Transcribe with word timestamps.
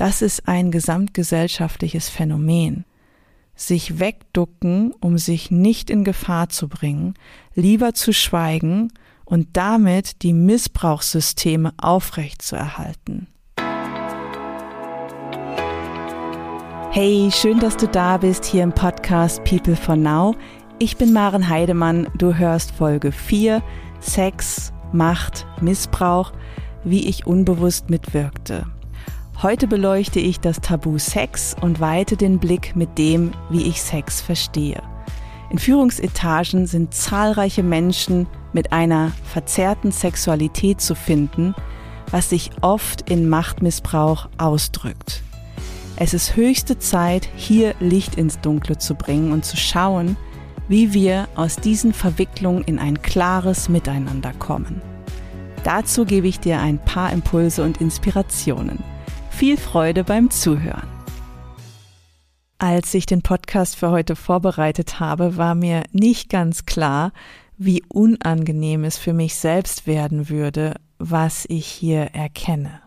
Das 0.00 0.22
ist 0.22 0.48
ein 0.48 0.70
gesamtgesellschaftliches 0.70 2.08
Phänomen. 2.08 2.86
Sich 3.54 4.00
wegducken, 4.00 4.94
um 4.98 5.18
sich 5.18 5.50
nicht 5.50 5.90
in 5.90 6.04
Gefahr 6.04 6.48
zu 6.48 6.68
bringen, 6.68 7.12
lieber 7.54 7.92
zu 7.92 8.14
schweigen 8.14 8.94
und 9.26 9.48
damit 9.58 10.22
die 10.22 10.32
Missbrauchssysteme 10.32 11.74
aufrechtzuerhalten. 11.76 13.26
Hey, 16.92 17.28
schön, 17.30 17.60
dass 17.60 17.76
du 17.76 17.86
da 17.86 18.16
bist 18.16 18.46
hier 18.46 18.62
im 18.62 18.72
Podcast 18.72 19.44
People 19.44 19.76
for 19.76 19.96
Now. 19.96 20.34
Ich 20.78 20.96
bin 20.96 21.12
Maren 21.12 21.46
Heidemann, 21.46 22.08
du 22.16 22.34
hörst 22.34 22.70
Folge 22.70 23.12
4 23.12 23.62
Sex, 24.00 24.72
Macht, 24.94 25.46
Missbrauch, 25.60 26.32
wie 26.84 27.06
ich 27.06 27.26
unbewusst 27.26 27.90
mitwirkte. 27.90 28.64
Heute 29.42 29.66
beleuchte 29.66 30.20
ich 30.20 30.38
das 30.38 30.60
Tabu 30.60 30.98
Sex 30.98 31.56
und 31.58 31.80
weite 31.80 32.18
den 32.18 32.38
Blick 32.38 32.76
mit 32.76 32.98
dem, 32.98 33.32
wie 33.48 33.62
ich 33.62 33.80
Sex 33.80 34.20
verstehe. 34.20 34.82
In 35.48 35.58
Führungsetagen 35.58 36.66
sind 36.66 36.92
zahlreiche 36.92 37.62
Menschen 37.62 38.26
mit 38.52 38.70
einer 38.70 39.12
verzerrten 39.24 39.92
Sexualität 39.92 40.82
zu 40.82 40.94
finden, 40.94 41.54
was 42.10 42.28
sich 42.28 42.50
oft 42.60 43.08
in 43.08 43.30
Machtmissbrauch 43.30 44.28
ausdrückt. 44.36 45.22
Es 45.96 46.12
ist 46.12 46.36
höchste 46.36 46.78
Zeit, 46.78 47.26
hier 47.34 47.74
Licht 47.80 48.16
ins 48.16 48.40
Dunkle 48.40 48.76
zu 48.76 48.94
bringen 48.94 49.32
und 49.32 49.46
zu 49.46 49.56
schauen, 49.56 50.18
wie 50.68 50.92
wir 50.92 51.28
aus 51.34 51.56
diesen 51.56 51.94
Verwicklungen 51.94 52.62
in 52.64 52.78
ein 52.78 53.00
klares 53.00 53.70
Miteinander 53.70 54.34
kommen. 54.34 54.82
Dazu 55.64 56.04
gebe 56.04 56.28
ich 56.28 56.40
dir 56.40 56.60
ein 56.60 56.78
paar 56.78 57.10
Impulse 57.10 57.64
und 57.64 57.80
Inspirationen. 57.80 58.99
Viel 59.40 59.56
Freude 59.56 60.04
beim 60.04 60.28
Zuhören. 60.28 60.86
Als 62.58 62.92
ich 62.92 63.06
den 63.06 63.22
Podcast 63.22 63.74
für 63.74 63.90
heute 63.90 64.14
vorbereitet 64.14 65.00
habe, 65.00 65.38
war 65.38 65.54
mir 65.54 65.84
nicht 65.92 66.28
ganz 66.28 66.66
klar, 66.66 67.14
wie 67.56 67.82
unangenehm 67.88 68.84
es 68.84 68.98
für 68.98 69.14
mich 69.14 69.36
selbst 69.36 69.86
werden 69.86 70.28
würde, 70.28 70.74
was 70.98 71.46
ich 71.48 71.64
hier 71.64 72.10
erkenne. 72.12 72.82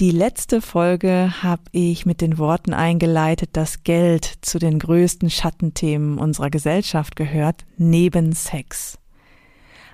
Die 0.00 0.10
letzte 0.10 0.62
Folge 0.62 1.34
habe 1.42 1.64
ich 1.72 2.06
mit 2.06 2.22
den 2.22 2.38
Worten 2.38 2.72
eingeleitet, 2.72 3.50
dass 3.52 3.84
Geld 3.84 4.24
zu 4.40 4.58
den 4.58 4.78
größten 4.78 5.28
Schattenthemen 5.28 6.16
unserer 6.16 6.48
Gesellschaft 6.48 7.14
gehört, 7.14 7.66
neben 7.76 8.32
Sex. 8.32 8.98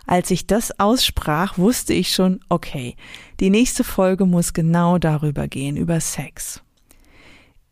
Als 0.07 0.31
ich 0.31 0.47
das 0.47 0.79
aussprach, 0.79 1.59
wusste 1.59 1.93
ich 1.93 2.13
schon, 2.13 2.41
okay, 2.49 2.97
die 3.41 3.51
nächste 3.51 3.85
Folge 3.85 4.25
muss 4.25 4.53
genau 4.53 4.99
darüber 4.99 5.49
gehen, 5.49 5.77
über 5.77 6.01
Sex. 6.01 6.63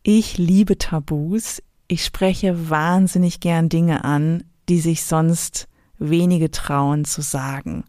Ich 0.03 0.37
liebe 0.37 0.77
Tabus, 0.77 1.63
ich 1.87 2.03
spreche 2.03 2.69
wahnsinnig 2.69 3.39
gern 3.39 3.69
Dinge 3.69 4.03
an, 4.03 4.43
die 4.69 4.79
sich 4.79 5.03
sonst 5.03 5.67
wenige 5.97 6.51
trauen 6.51 7.05
zu 7.05 7.21
sagen. 7.21 7.85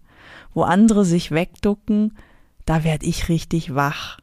Wo 0.55 0.63
andere 0.63 1.05
sich 1.05 1.33
wegducken, 1.33 2.17
da 2.65 2.85
werde 2.85 3.07
ich 3.07 3.29
richtig 3.29 3.75
wach 3.75 4.19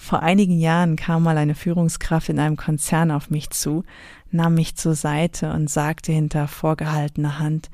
vor 0.00 0.22
einigen 0.22 0.58
Jahren 0.58 0.96
kam 0.96 1.22
mal 1.22 1.36
eine 1.36 1.54
Führungskraft 1.54 2.30
in 2.30 2.40
einem 2.40 2.56
Konzern 2.56 3.10
auf 3.10 3.30
mich 3.30 3.50
zu, 3.50 3.84
nahm 4.30 4.54
mich 4.54 4.74
zur 4.74 4.94
Seite 4.94 5.52
und 5.52 5.68
sagte 5.70 6.10
hinter 6.10 6.48
vorgehaltener 6.48 7.38
Hand, 7.38 7.70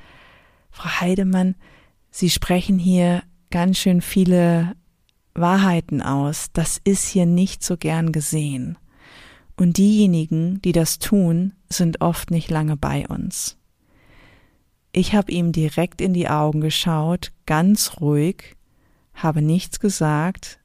Frau 0.77 1.01
Heidemann, 1.01 1.55
Sie 2.11 2.29
sprechen 2.29 2.79
hier 2.79 3.23
ganz 3.51 3.79
schön 3.79 4.03
viele 4.03 4.77
Wahrheiten 5.33 6.03
aus. 6.03 6.49
Das 6.53 6.79
ist 6.85 7.09
hier 7.09 7.25
nicht 7.25 7.65
so 7.65 7.79
gern 7.79 8.13
gesehen. 8.13 8.77
Und 9.57 9.79
diejenigen, 9.79 10.61
die 10.61 10.73
das 10.73 10.99
tun, 10.99 11.55
sind 11.71 12.03
oft 12.03 12.31
nicht 12.31 12.51
lange 12.51 12.77
bei 12.77 13.09
uns. 13.09 13.57
Ich 14.93 15.15
habe 15.15 15.33
ihm 15.33 15.51
direkt 15.51 16.03
in 16.03 16.13
die 16.13 16.29
Augen 16.29 16.61
geschaut, 16.61 17.33
ganz 17.47 17.99
ruhig, 18.03 18.55
habe 19.15 19.41
nichts 19.41 19.81
gesagt, 19.81 20.59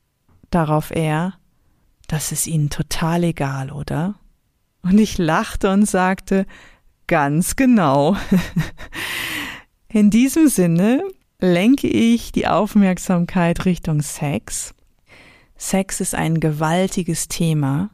darauf 0.49 0.91
er, 0.91 1.35
das 2.07 2.33
ist 2.33 2.47
Ihnen 2.47 2.69
total 2.69 3.23
egal, 3.23 3.71
oder? 3.71 4.15
Und 4.81 4.97
ich 4.97 5.17
lachte 5.17 5.71
und 5.71 5.85
sagte, 5.85 6.45
ganz 7.07 7.55
genau. 7.55 8.17
In 9.93 10.09
diesem 10.09 10.47
Sinne 10.47 11.03
lenke 11.41 11.87
ich 11.87 12.31
die 12.31 12.47
Aufmerksamkeit 12.47 13.65
Richtung 13.65 14.01
Sex. 14.01 14.73
Sex 15.57 15.99
ist 15.99 16.15
ein 16.15 16.39
gewaltiges 16.39 17.27
Thema, 17.27 17.89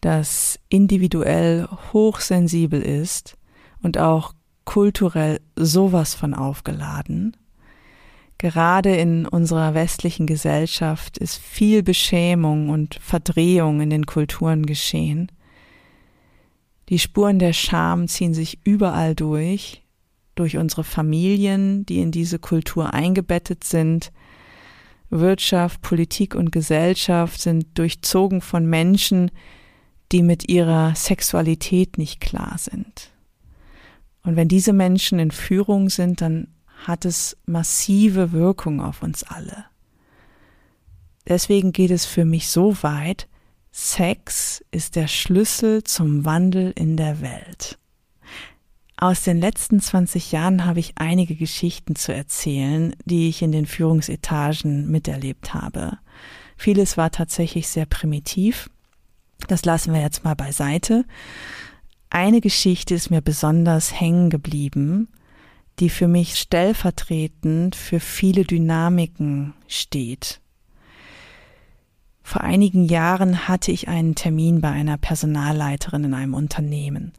das 0.00 0.60
individuell 0.68 1.66
hochsensibel 1.92 2.80
ist 2.80 3.36
und 3.82 3.98
auch 3.98 4.32
kulturell 4.64 5.40
sowas 5.56 6.14
von 6.14 6.34
aufgeladen. 6.34 7.36
Gerade 8.38 8.94
in 8.94 9.26
unserer 9.26 9.74
westlichen 9.74 10.28
Gesellschaft 10.28 11.18
ist 11.18 11.36
viel 11.36 11.82
Beschämung 11.82 12.68
und 12.68 12.94
Verdrehung 13.02 13.80
in 13.80 13.90
den 13.90 14.06
Kulturen 14.06 14.66
geschehen. 14.66 15.32
Die 16.90 17.00
Spuren 17.00 17.40
der 17.40 17.54
Scham 17.54 18.06
ziehen 18.06 18.34
sich 18.34 18.60
überall 18.62 19.16
durch, 19.16 19.81
durch 20.34 20.56
unsere 20.56 20.84
Familien, 20.84 21.84
die 21.86 22.00
in 22.00 22.10
diese 22.10 22.38
Kultur 22.38 22.94
eingebettet 22.94 23.64
sind. 23.64 24.12
Wirtschaft, 25.10 25.82
Politik 25.82 26.34
und 26.34 26.52
Gesellschaft 26.52 27.40
sind 27.40 27.78
durchzogen 27.78 28.40
von 28.40 28.66
Menschen, 28.66 29.30
die 30.10 30.22
mit 30.22 30.48
ihrer 30.48 30.94
Sexualität 30.94 31.98
nicht 31.98 32.20
klar 32.20 32.56
sind. 32.58 33.10
Und 34.22 34.36
wenn 34.36 34.48
diese 34.48 34.72
Menschen 34.72 35.18
in 35.18 35.30
Führung 35.30 35.90
sind, 35.90 36.20
dann 36.20 36.48
hat 36.86 37.04
es 37.04 37.36
massive 37.46 38.32
Wirkung 38.32 38.80
auf 38.80 39.02
uns 39.02 39.22
alle. 39.22 39.64
Deswegen 41.28 41.72
geht 41.72 41.90
es 41.90 42.04
für 42.04 42.24
mich 42.24 42.48
so 42.48 42.82
weit, 42.82 43.28
Sex 43.70 44.62
ist 44.70 44.96
der 44.96 45.08
Schlüssel 45.08 45.82
zum 45.82 46.26
Wandel 46.26 46.72
in 46.76 46.96
der 46.96 47.22
Welt. 47.22 47.78
Aus 49.02 49.22
den 49.22 49.40
letzten 49.40 49.80
20 49.80 50.30
Jahren 50.30 50.64
habe 50.64 50.78
ich 50.78 50.92
einige 50.94 51.34
Geschichten 51.34 51.96
zu 51.96 52.14
erzählen, 52.14 52.94
die 53.04 53.28
ich 53.28 53.42
in 53.42 53.50
den 53.50 53.66
Führungsetagen 53.66 54.88
miterlebt 54.92 55.54
habe. 55.54 55.98
Vieles 56.56 56.96
war 56.96 57.10
tatsächlich 57.10 57.66
sehr 57.66 57.86
primitiv. 57.86 58.70
Das 59.48 59.64
lassen 59.64 59.92
wir 59.92 60.00
jetzt 60.00 60.22
mal 60.22 60.36
beiseite. 60.36 61.04
Eine 62.10 62.40
Geschichte 62.40 62.94
ist 62.94 63.10
mir 63.10 63.22
besonders 63.22 63.98
hängen 64.00 64.30
geblieben 64.30 65.08
die 65.78 65.88
für 65.88 66.06
mich 66.06 66.36
stellvertretend 66.36 67.74
für 67.74 67.98
viele 67.98 68.44
Dynamiken 68.44 69.54
steht. 69.66 70.41
Vor 72.22 72.42
einigen 72.42 72.84
Jahren 72.84 73.48
hatte 73.48 73.72
ich 73.72 73.88
einen 73.88 74.14
Termin 74.14 74.60
bei 74.60 74.70
einer 74.70 74.96
Personalleiterin 74.96 76.04
in 76.04 76.14
einem 76.14 76.34
Unternehmen. 76.34 77.12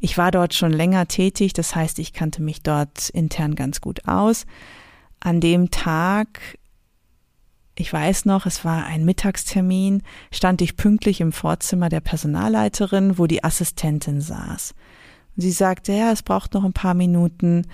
Ich 0.00 0.18
war 0.18 0.30
dort 0.30 0.54
schon 0.54 0.72
länger 0.72 1.08
tätig, 1.08 1.54
das 1.54 1.74
heißt, 1.74 1.98
ich 1.98 2.12
kannte 2.12 2.42
mich 2.42 2.62
dort 2.62 3.08
intern 3.10 3.54
ganz 3.54 3.80
gut 3.80 4.06
aus. 4.06 4.44
An 5.18 5.40
dem 5.40 5.70
Tag, 5.70 6.58
ich 7.74 7.90
weiß 7.90 8.26
noch, 8.26 8.44
es 8.44 8.64
war 8.64 8.84
ein 8.84 9.04
Mittagstermin, 9.04 10.02
stand 10.30 10.60
ich 10.60 10.76
pünktlich 10.76 11.20
im 11.22 11.32
Vorzimmer 11.32 11.88
der 11.88 12.00
Personalleiterin, 12.00 13.18
wo 13.18 13.26
die 13.26 13.42
Assistentin 13.42 14.20
saß. 14.20 14.74
Sie 15.36 15.52
sagte, 15.52 15.92
ja, 15.92 16.12
es 16.12 16.22
braucht 16.22 16.52
noch 16.52 16.64
ein 16.64 16.74
paar 16.74 16.94
Minuten. 16.94 17.66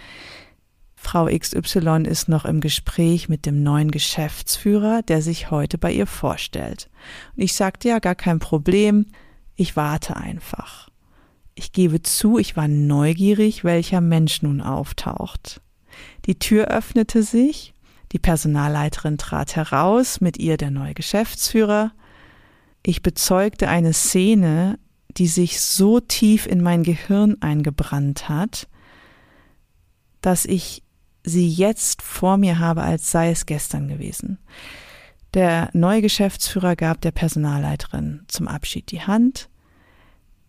Frau 1.06 1.27
XY 1.27 2.03
ist 2.03 2.28
noch 2.28 2.44
im 2.44 2.61
Gespräch 2.61 3.28
mit 3.28 3.47
dem 3.47 3.62
neuen 3.62 3.93
Geschäftsführer, 3.93 5.03
der 5.03 5.22
sich 5.22 5.53
heute 5.53 5.78
bei 5.78 5.93
ihr 5.93 6.09
vorstellt. 6.09 6.91
Und 7.37 7.44
ich 7.44 7.55
sagte, 7.55 7.89
ja, 7.91 8.00
gar 8.00 8.16
kein 8.16 8.41
Problem, 8.41 9.07
ich 9.54 9.77
warte 9.77 10.16
einfach. 10.16 10.89
Ich 11.54 11.71
gebe 11.71 12.03
zu, 12.03 12.39
ich 12.39 12.57
war 12.57 12.66
neugierig, 12.66 13.63
welcher 13.63 14.01
Mensch 14.01 14.42
nun 14.42 14.60
auftaucht. 14.60 15.60
Die 16.25 16.41
Tür 16.41 16.66
öffnete 16.66 17.22
sich, 17.22 17.72
die 18.10 18.19
Personalleiterin 18.19 19.16
trat 19.16 19.54
heraus, 19.54 20.21
mit 20.21 20.39
ihr 20.39 20.57
der 20.57 20.72
neue 20.72 20.95
Geschäftsführer. 20.95 21.92
Ich 22.83 23.03
bezeugte 23.03 23.69
eine 23.69 23.92
Szene, 23.92 24.80
die 25.16 25.28
sich 25.28 25.60
so 25.60 26.01
tief 26.01 26.47
in 26.47 26.60
mein 26.60 26.83
Gehirn 26.83 27.36
eingebrannt 27.41 28.28
hat, 28.28 28.66
dass 30.21 30.45
ich 30.45 30.83
sie 31.27 31.49
jetzt 31.49 32.01
vor 32.01 32.39
mir 32.39 32.59
habe, 32.59 32.83
als 32.83 33.11
sei 33.11 33.31
es 33.31 33.45
gestern 33.45 33.89
gewesen. 33.89 34.39
Der 35.34 35.69
neue 35.75 36.01
Geschäftsführer 36.01 36.77
gab 36.77 37.03
der 37.03 37.11
Personalleiterin 37.11 38.23
zum 38.28 38.49
Abschied 38.49 38.91
die 38.91 39.03
Hand. 39.03 39.51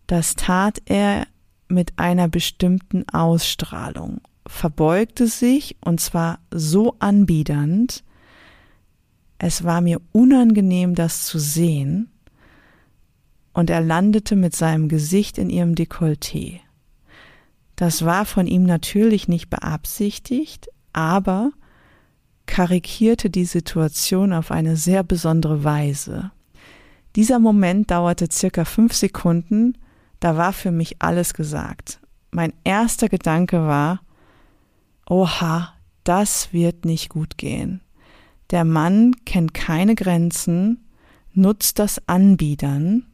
Das 0.06 0.34
tat 0.36 0.80
er 0.86 1.26
mit 1.68 1.98
einer 1.98 2.28
bestimmten 2.28 3.06
Ausstrahlung, 3.10 4.22
verbeugte 4.46 5.26
sich 5.26 5.76
und 5.82 6.00
zwar 6.00 6.38
so 6.50 6.96
anbiedernd, 7.00 8.02
Es 9.40 9.62
war 9.62 9.80
mir 9.80 10.00
unangenehm, 10.12 10.94
das 10.94 11.24
zu 11.26 11.38
sehen, 11.38 12.10
und 13.52 13.70
er 13.70 13.80
landete 13.80 14.36
mit 14.36 14.56
seinem 14.56 14.88
Gesicht 14.88 15.38
in 15.38 15.50
ihrem 15.50 15.74
Dekolleté. 15.74 16.60
Das 17.78 18.04
war 18.04 18.24
von 18.24 18.48
ihm 18.48 18.64
natürlich 18.64 19.28
nicht 19.28 19.50
beabsichtigt, 19.50 20.68
aber 20.92 21.52
karikierte 22.46 23.30
die 23.30 23.44
Situation 23.44 24.32
auf 24.32 24.50
eine 24.50 24.76
sehr 24.76 25.04
besondere 25.04 25.62
Weise. 25.62 26.32
Dieser 27.14 27.38
Moment 27.38 27.92
dauerte 27.92 28.26
circa 28.32 28.64
fünf 28.64 28.94
Sekunden, 28.94 29.78
da 30.18 30.36
war 30.36 30.52
für 30.52 30.72
mich 30.72 31.00
alles 31.00 31.34
gesagt. 31.34 32.00
Mein 32.32 32.52
erster 32.64 33.08
Gedanke 33.08 33.60
war, 33.60 34.00
oha, 35.08 35.72
das 36.02 36.52
wird 36.52 36.84
nicht 36.84 37.10
gut 37.10 37.38
gehen. 37.38 37.80
Der 38.50 38.64
Mann 38.64 39.14
kennt 39.24 39.54
keine 39.54 39.94
Grenzen, 39.94 40.84
nutzt 41.32 41.78
das 41.78 42.08
Anbiedern, 42.08 43.06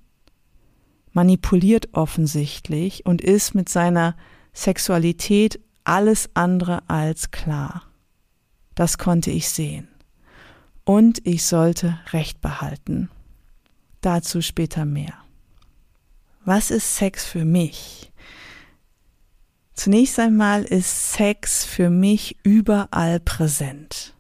manipuliert 1.12 1.90
offensichtlich 1.92 3.04
und 3.04 3.20
ist 3.20 3.54
mit 3.54 3.68
seiner 3.68 4.16
Sexualität 4.54 5.60
alles 5.84 6.30
andere 6.34 6.88
als 6.88 7.30
klar. 7.30 7.82
Das 8.74 8.96
konnte 8.96 9.30
ich 9.30 9.48
sehen. 9.50 9.88
Und 10.84 11.26
ich 11.26 11.44
sollte 11.44 11.98
Recht 12.12 12.40
behalten. 12.40 13.10
Dazu 14.00 14.40
später 14.40 14.84
mehr. 14.84 15.14
Was 16.44 16.70
ist 16.70 16.96
Sex 16.96 17.24
für 17.24 17.44
mich? 17.44 18.12
Zunächst 19.74 20.18
einmal 20.18 20.62
ist 20.62 21.12
Sex 21.14 21.64
für 21.64 21.90
mich 21.90 22.36
überall 22.42 23.18
präsent. 23.18 24.14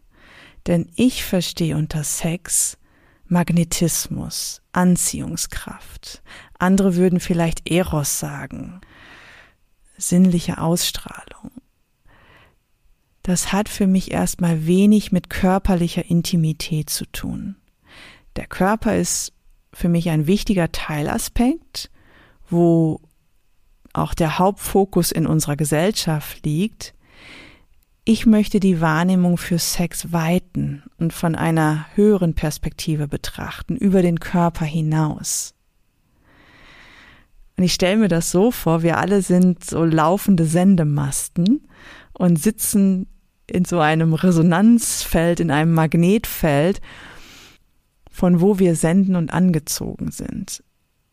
Denn 0.66 0.90
ich 0.96 1.24
verstehe 1.24 1.76
unter 1.76 2.02
Sex 2.02 2.78
Magnetismus, 3.26 4.62
Anziehungskraft. 4.72 6.22
Andere 6.58 6.96
würden 6.96 7.20
vielleicht 7.20 7.70
Eros 7.70 8.18
sagen, 8.18 8.80
sinnliche 9.96 10.58
Ausstrahlung. 10.58 11.50
Das 13.22 13.52
hat 13.52 13.68
für 13.68 13.86
mich 13.86 14.10
erstmal 14.10 14.66
wenig 14.66 15.10
mit 15.10 15.30
körperlicher 15.30 16.04
Intimität 16.04 16.90
zu 16.90 17.06
tun. 17.06 17.56
Der 18.36 18.46
Körper 18.46 18.96
ist 18.96 19.32
für 19.72 19.88
mich 19.88 20.10
ein 20.10 20.26
wichtiger 20.26 20.72
Teilaspekt, 20.72 21.90
wo 22.48 23.00
auch 23.94 24.12
der 24.12 24.38
Hauptfokus 24.38 25.10
in 25.10 25.26
unserer 25.26 25.56
Gesellschaft 25.56 26.44
liegt. 26.44 26.94
Ich 28.04 28.26
möchte 28.26 28.60
die 28.60 28.82
Wahrnehmung 28.82 29.38
für 29.38 29.58
Sex 29.58 30.12
weiten 30.12 30.82
und 30.98 31.14
von 31.14 31.34
einer 31.34 31.86
höheren 31.94 32.34
Perspektive 32.34 33.08
betrachten, 33.08 33.76
über 33.76 34.02
den 34.02 34.20
Körper 34.20 34.66
hinaus. 34.66 35.54
Und 37.56 37.64
ich 37.64 37.74
stelle 37.74 37.96
mir 37.96 38.08
das 38.08 38.30
so 38.30 38.50
vor, 38.50 38.82
wir 38.82 38.98
alle 38.98 39.22
sind 39.22 39.64
so 39.64 39.84
laufende 39.84 40.44
Sendemasten 40.44 41.66
und 42.12 42.40
sitzen 42.40 43.06
in 43.46 43.64
so 43.64 43.78
einem 43.78 44.14
Resonanzfeld, 44.14 45.40
in 45.40 45.50
einem 45.50 45.74
Magnetfeld, 45.74 46.80
von 48.10 48.40
wo 48.40 48.58
wir 48.58 48.74
senden 48.74 49.16
und 49.16 49.32
angezogen 49.32 50.10
sind. 50.10 50.62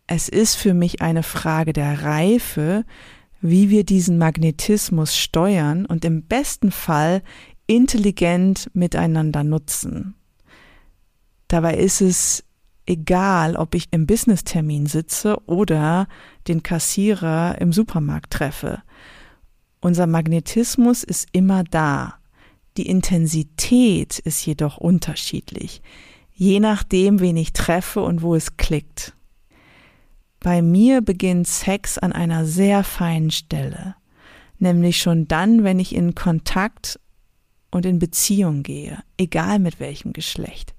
Es 0.08 0.30
ist 0.30 0.56
für 0.56 0.74
mich 0.74 1.02
eine 1.02 1.24
Frage 1.24 1.74
der 1.74 2.04
Reife, 2.04 2.86
wie 3.42 3.70
wir 3.70 3.84
diesen 3.84 4.18
Magnetismus 4.18 5.18
steuern 5.18 5.86
und 5.86 6.06
im 6.06 6.24
besten 6.24 6.72
Fall 6.72 7.24
intelligent 7.66 8.70
miteinander 8.74 9.44
nutzen. 9.44 10.16
Dabei 11.48 11.78
ist 11.78 12.02
es 12.02 12.44
egal, 12.86 13.56
ob 13.56 13.76
ich 13.76 13.88
im 13.92 14.06
Business-Termin 14.06 14.86
sitze 14.86 15.38
oder 15.48 16.08
den 16.48 16.64
Kassierer 16.64 17.60
im 17.60 17.74
Supermarkt 17.74 18.32
treffe. 18.32 18.82
Unser 19.80 20.08
Magnetismus 20.08 21.04
ist 21.04 21.28
immer 21.32 21.64
da. 21.64 22.16
Die 22.78 22.88
Intensität 22.88 24.20
ist 24.20 24.46
jedoch 24.46 24.78
unterschiedlich, 24.78 25.82
je 26.34 26.60
nachdem, 26.60 27.20
wen 27.20 27.36
ich 27.36 27.54
treffe 27.54 28.02
und 28.02 28.22
wo 28.22 28.36
es 28.36 28.58
klickt. 28.58 29.14
Bei 30.40 30.62
mir 30.62 31.02
beginnt 31.02 31.48
Sex 31.48 31.98
an 31.98 32.14
einer 32.14 32.46
sehr 32.46 32.84
feinen 32.84 33.32
Stelle, 33.32 33.96
nämlich 34.58 35.00
schon 35.00 35.28
dann, 35.28 35.64
wenn 35.64 35.80
ich 35.80 35.94
in 35.94 36.16
Kontakt 36.16 37.00
und 37.72 37.86
in 37.86 38.00
Beziehung 38.00 38.64
gehe, 38.64 39.04
egal 39.18 39.60
mit 39.60 39.80
welchem 39.80 40.14
Geschlecht. 40.14 40.74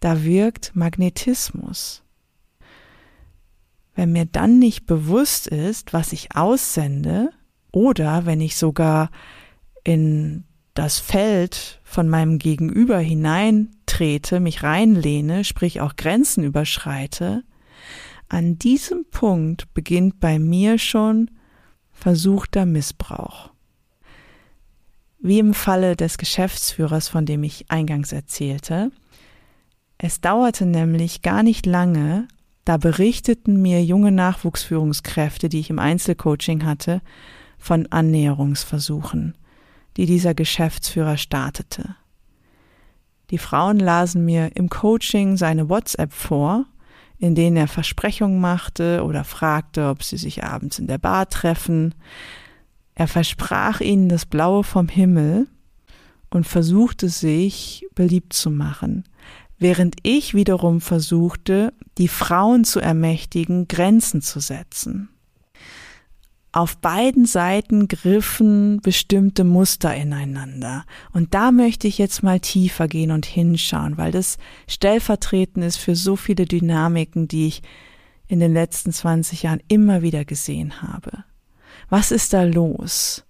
Da 0.00 0.24
wirkt 0.24 0.74
Magnetismus. 0.74 2.02
Wenn 3.94 4.12
mir 4.12 4.26
dann 4.26 4.58
nicht 4.58 4.86
bewusst 4.86 5.46
ist, 5.46 5.92
was 5.92 6.12
ich 6.12 6.36
aussende, 6.36 7.30
oder 7.72 8.26
wenn 8.26 8.40
ich 8.40 8.56
sogar 8.56 9.10
in 9.84 10.44
das 10.74 10.98
Feld 10.98 11.80
von 11.84 12.08
meinem 12.08 12.38
Gegenüber 12.38 12.98
hineintrete, 12.98 14.40
mich 14.40 14.62
reinlehne, 14.62 15.44
sprich 15.44 15.80
auch 15.80 15.96
Grenzen 15.96 16.44
überschreite, 16.44 17.42
an 18.28 18.58
diesem 18.58 19.06
Punkt 19.10 19.72
beginnt 19.72 20.20
bei 20.20 20.38
mir 20.38 20.78
schon 20.78 21.30
versuchter 21.92 22.66
Missbrauch. 22.66 23.50
Wie 25.18 25.38
im 25.38 25.54
Falle 25.54 25.96
des 25.96 26.18
Geschäftsführers, 26.18 27.08
von 27.08 27.24
dem 27.24 27.42
ich 27.42 27.70
eingangs 27.70 28.12
erzählte. 28.12 28.90
Es 29.98 30.20
dauerte 30.20 30.66
nämlich 30.66 31.22
gar 31.22 31.42
nicht 31.42 31.66
lange, 31.66 32.28
da 32.64 32.76
berichteten 32.76 33.62
mir 33.62 33.84
junge 33.84 34.12
Nachwuchsführungskräfte, 34.12 35.48
die 35.48 35.60
ich 35.60 35.70
im 35.70 35.78
Einzelcoaching 35.78 36.64
hatte, 36.64 37.00
von 37.58 37.86
Annäherungsversuchen, 37.86 39.36
die 39.96 40.06
dieser 40.06 40.34
Geschäftsführer 40.34 41.16
startete. 41.16 41.96
Die 43.30 43.38
Frauen 43.38 43.78
lasen 43.78 44.24
mir 44.24 44.54
im 44.54 44.68
Coaching 44.68 45.36
seine 45.36 45.68
WhatsApp 45.68 46.12
vor 46.12 46.66
in 47.18 47.34
denen 47.34 47.56
er 47.56 47.68
Versprechungen 47.68 48.40
machte 48.40 49.02
oder 49.04 49.24
fragte, 49.24 49.88
ob 49.88 50.02
sie 50.02 50.18
sich 50.18 50.44
abends 50.44 50.78
in 50.78 50.86
der 50.86 50.98
Bar 50.98 51.28
treffen. 51.28 51.94
Er 52.94 53.08
versprach 53.08 53.80
ihnen 53.80 54.08
das 54.08 54.26
Blaue 54.26 54.64
vom 54.64 54.88
Himmel 54.88 55.46
und 56.30 56.46
versuchte 56.46 57.08
sich 57.08 57.86
beliebt 57.94 58.32
zu 58.32 58.50
machen, 58.50 59.04
während 59.58 59.96
ich 60.02 60.34
wiederum 60.34 60.80
versuchte, 60.80 61.72
die 61.98 62.08
Frauen 62.08 62.64
zu 62.64 62.80
ermächtigen, 62.80 63.68
Grenzen 63.68 64.22
zu 64.22 64.40
setzen. 64.40 65.08
Auf 66.52 66.78
beiden 66.78 67.26
Seiten 67.26 67.86
griffen 67.86 68.80
bestimmte 68.80 69.44
Muster 69.44 69.94
ineinander. 69.94 70.86
Und 71.12 71.34
da 71.34 71.52
möchte 71.52 71.86
ich 71.86 71.98
jetzt 71.98 72.22
mal 72.22 72.40
tiefer 72.40 72.88
gehen 72.88 73.10
und 73.10 73.26
hinschauen, 73.26 73.98
weil 73.98 74.10
das 74.10 74.38
stellvertretend 74.66 75.66
ist 75.66 75.76
für 75.76 75.94
so 75.94 76.16
viele 76.16 76.46
Dynamiken, 76.46 77.28
die 77.28 77.48
ich 77.48 77.62
in 78.26 78.40
den 78.40 78.54
letzten 78.54 78.90
20 78.90 79.42
Jahren 79.42 79.60
immer 79.68 80.00
wieder 80.00 80.24
gesehen 80.24 80.80
habe. 80.80 81.24
Was 81.90 82.10
ist 82.10 82.32
da 82.32 82.42
los 82.42 83.24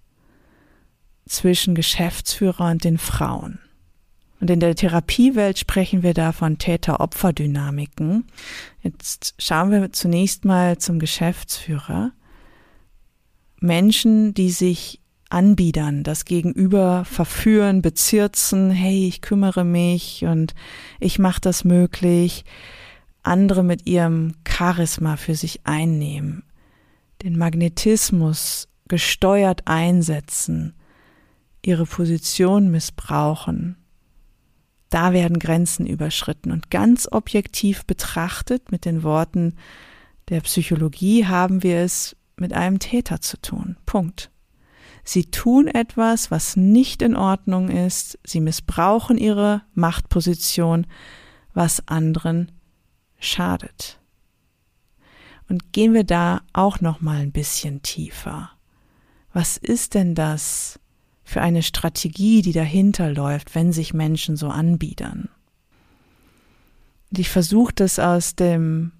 zwischen 1.27 1.75
Geschäftsführer 1.75 2.71
und 2.71 2.85
den 2.85 2.97
Frauen? 2.97 3.59
Und 4.39 4.49
in 4.49 4.59
der 4.59 4.75
Therapiewelt 4.75 5.57
sprechen 5.57 6.03
wir 6.03 6.13
da 6.13 6.31
von 6.31 6.57
Täter-Opfer-Dynamiken. 6.57 8.25
Jetzt 8.83 9.33
schauen 9.39 9.71
wir 9.71 9.91
zunächst 9.91 10.45
mal 10.45 10.77
zum 10.77 10.99
Geschäftsführer. 10.99 12.11
Menschen, 13.59 14.33
die 14.33 14.51
sich 14.51 15.01
anbiedern, 15.29 16.03
das 16.03 16.25
Gegenüber 16.25 17.03
verführen, 17.05 17.81
bezirzen, 17.81 18.71
hey, 18.71 19.07
ich 19.07 19.21
kümmere 19.21 19.63
mich 19.65 20.23
und 20.25 20.53
ich 20.99 21.19
mache 21.19 21.41
das 21.41 21.63
möglich, 21.63 22.45
andere 23.23 23.63
mit 23.63 23.87
ihrem 23.87 24.35
Charisma 24.47 25.17
für 25.17 25.35
sich 25.35 25.65
einnehmen, 25.65 26.43
den 27.23 27.37
Magnetismus 27.37 28.69
gesteuert 28.87 29.63
einsetzen, 29.65 30.73
ihre 31.65 31.85
Position 31.85 32.71
missbrauchen. 32.71 33.76
Da 34.89 35.13
werden 35.13 35.39
Grenzen 35.39 35.85
überschritten 35.85 36.51
und 36.51 36.69
ganz 36.71 37.07
objektiv 37.11 37.85
betrachtet 37.85 38.71
mit 38.71 38.85
den 38.85 39.03
Worten 39.03 39.55
der 40.29 40.41
Psychologie 40.41 41.25
haben 41.25 41.63
wir 41.63 41.77
es 41.79 42.15
mit 42.35 42.53
einem 42.53 42.79
Täter 42.79 43.21
zu 43.21 43.39
tun. 43.39 43.77
Punkt. 43.85 44.29
Sie 45.03 45.31
tun 45.31 45.67
etwas, 45.67 46.31
was 46.31 46.57
nicht 46.57 47.01
in 47.01 47.15
Ordnung 47.15 47.69
ist. 47.69 48.19
Sie 48.25 48.41
missbrauchen 48.41 49.17
ihre 49.17 49.61
Machtposition, 49.73 50.85
was 51.53 51.87
anderen 51.87 52.51
schadet. 53.19 53.99
Und 55.47 55.71
gehen 55.71 55.93
wir 55.93 56.03
da 56.03 56.41
auch 56.51 56.81
noch 56.81 56.99
mal 56.99 57.21
ein 57.21 57.31
bisschen 57.31 57.81
tiefer. 57.81 58.51
Was 59.31 59.55
ist 59.55 59.93
denn 59.93 60.13
das 60.13 60.77
für 61.27 61.41
eine 61.41 61.61
Strategie, 61.61 62.41
die 62.41 62.53
dahinter 62.53 63.11
läuft, 63.11 63.53
wenn 63.53 63.73
sich 63.73 63.93
Menschen 63.93 64.37
so 64.37 64.47
anbiedern? 64.47 65.27
ich 67.15 67.29
versuche 67.29 67.73
das 67.73 67.99
aus 67.99 68.35
dem 68.35 68.91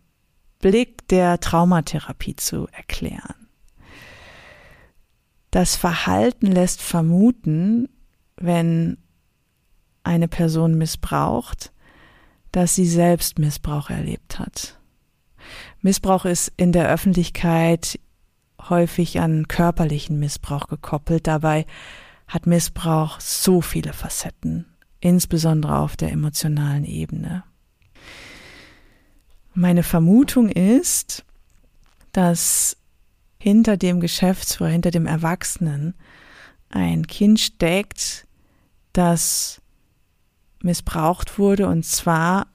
Blick 0.60 1.08
der 1.08 1.40
Traumatherapie 1.40 2.36
zu 2.36 2.68
erklären. 2.72 3.48
Das 5.52 5.76
Verhalten 5.76 6.48
lässt 6.48 6.82
vermuten, 6.82 7.90
wenn 8.38 8.98
eine 10.04 10.28
Person 10.28 10.78
missbraucht, 10.78 11.72
dass 12.52 12.76
sie 12.76 12.88
selbst 12.88 13.40
Missbrauch 13.40 13.90
erlebt 13.90 14.40
hat. 14.40 14.80
Missbrauch 15.82 16.26
ist 16.26 16.52
in 16.58 16.72
der 16.72 16.90
Öffentlichkeit 16.90 18.00
häufig 18.70 19.20
an 19.20 19.48
körperlichen 19.48 20.20
Missbrauch 20.20 20.68
gekoppelt. 20.68 21.28
Dabei 21.28 21.66
hat 22.28 22.46
Missbrauch 22.46 23.20
so 23.20 23.62
viele 23.62 23.94
Facetten, 23.94 24.66
insbesondere 25.00 25.78
auf 25.78 25.96
der 25.96 26.12
emotionalen 26.12 26.84
Ebene. 26.84 27.44
Meine 29.54 29.84
Vermutung 29.84 30.50
ist, 30.50 31.26
dass 32.12 32.78
hinter 33.40 33.78
dem 33.78 34.00
Geschäftsführer, 34.00 34.70
hinter 34.70 34.92
dem 34.92 35.06
Erwachsenen 35.06 35.94
ein 36.70 37.08
Kind 37.08 37.40
steckt, 37.40 38.28
das 38.94 39.62
missbraucht 40.62 41.40
wurde 41.40 41.68
und 41.68 41.86
zwar 41.86 42.48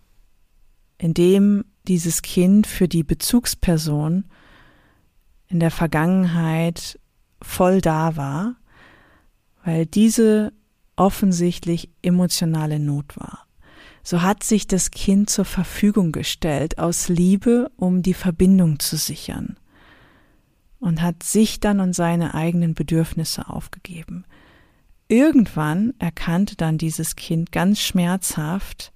indem 0.99 1.64
dieses 1.88 2.23
Kind 2.23 2.67
für 2.67 2.87
die 2.87 3.02
Bezugsperson 3.02 4.25
in 5.49 5.59
der 5.59 5.73
Vergangenheit 5.73 6.99
voll 7.41 7.81
da 7.81 8.14
war, 8.17 8.55
weil 9.64 9.87
diese 9.87 10.52
offensichtlich 10.97 11.90
emotionale 12.02 12.78
Not 12.78 13.16
war. 13.16 13.47
So 14.02 14.23
hat 14.23 14.42
sich 14.42 14.66
das 14.66 14.90
Kind 14.90 15.31
zur 15.31 15.45
Verfügung 15.45 16.12
gestellt 16.12 16.78
aus 16.78 17.09
Liebe, 17.09 17.71
um 17.76 18.02
die 18.02 18.14
Verbindung 18.14 18.81
zu 18.81 18.97
sichern 18.97 19.57
und 20.83 21.00
hat 21.00 21.23
sich 21.23 21.61
dann 21.61 21.78
und 21.78 21.95
seine 21.95 22.35
eigenen 22.35 22.75
Bedürfnisse 22.75 23.49
aufgegeben. 23.49 24.25
Irgendwann 25.07 25.95
erkannte 26.00 26.57
dann 26.57 26.76
dieses 26.76 27.14
Kind 27.14 27.52
ganz 27.52 27.81
schmerzhaft, 27.81 28.92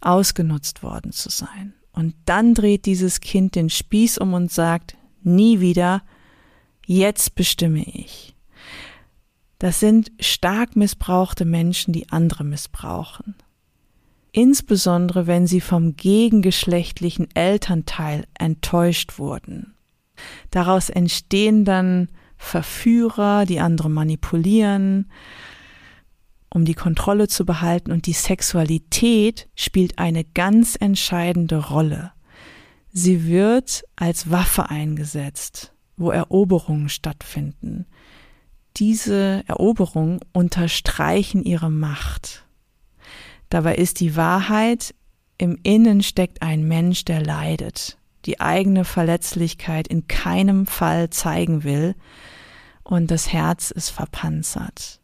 ausgenutzt 0.00 0.84
worden 0.84 1.10
zu 1.10 1.28
sein. 1.28 1.74
Und 1.92 2.14
dann 2.26 2.54
dreht 2.54 2.86
dieses 2.86 3.20
Kind 3.20 3.56
den 3.56 3.70
Spieß 3.70 4.18
um 4.18 4.34
und 4.34 4.52
sagt, 4.52 4.96
nie 5.22 5.58
wieder, 5.58 6.02
jetzt 6.86 7.34
bestimme 7.34 7.82
ich. 7.82 8.35
Das 9.58 9.80
sind 9.80 10.12
stark 10.20 10.76
missbrauchte 10.76 11.44
Menschen, 11.44 11.92
die 11.92 12.10
andere 12.10 12.44
missbrauchen. 12.44 13.34
Insbesondere 14.32 15.26
wenn 15.26 15.46
sie 15.46 15.62
vom 15.62 15.96
gegengeschlechtlichen 15.96 17.28
Elternteil 17.34 18.26
enttäuscht 18.38 19.18
wurden. 19.18 19.74
Daraus 20.50 20.90
entstehen 20.90 21.64
dann 21.64 22.08
Verführer, 22.36 23.46
die 23.46 23.60
andere 23.60 23.88
manipulieren, 23.88 25.10
um 26.50 26.64
die 26.64 26.74
Kontrolle 26.74 27.28
zu 27.28 27.44
behalten 27.44 27.92
und 27.92 28.06
die 28.06 28.12
Sexualität 28.12 29.48
spielt 29.54 29.98
eine 29.98 30.24
ganz 30.24 30.76
entscheidende 30.78 31.56
Rolle. 31.56 32.12
Sie 32.92 33.26
wird 33.26 33.84
als 33.96 34.30
Waffe 34.30 34.70
eingesetzt, 34.70 35.72
wo 35.96 36.10
Eroberungen 36.10 36.88
stattfinden. 36.88 37.86
Diese 38.76 39.42
Eroberungen 39.46 40.20
unterstreichen 40.32 41.44
ihre 41.44 41.70
Macht. 41.70 42.46
Dabei 43.48 43.76
ist 43.76 44.00
die 44.00 44.16
Wahrheit, 44.16 44.94
im 45.38 45.58
Innen 45.62 46.02
steckt 46.02 46.42
ein 46.42 46.66
Mensch, 46.66 47.04
der 47.04 47.22
leidet, 47.22 47.98
die 48.26 48.40
eigene 48.40 48.84
Verletzlichkeit 48.84 49.88
in 49.88 50.08
keinem 50.08 50.66
Fall 50.66 51.10
zeigen 51.10 51.64
will, 51.64 51.94
und 52.82 53.10
das 53.10 53.32
Herz 53.32 53.70
ist 53.70 53.90
verpanzert. 53.90 55.00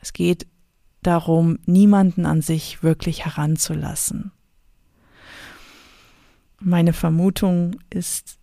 Es 0.00 0.12
geht 0.12 0.46
darum, 1.02 1.58
niemanden 1.66 2.26
an 2.26 2.42
sich 2.42 2.82
wirklich 2.82 3.24
heranzulassen. 3.24 4.32
Meine 6.60 6.92
Vermutung 6.92 7.76
ist, 7.90 8.38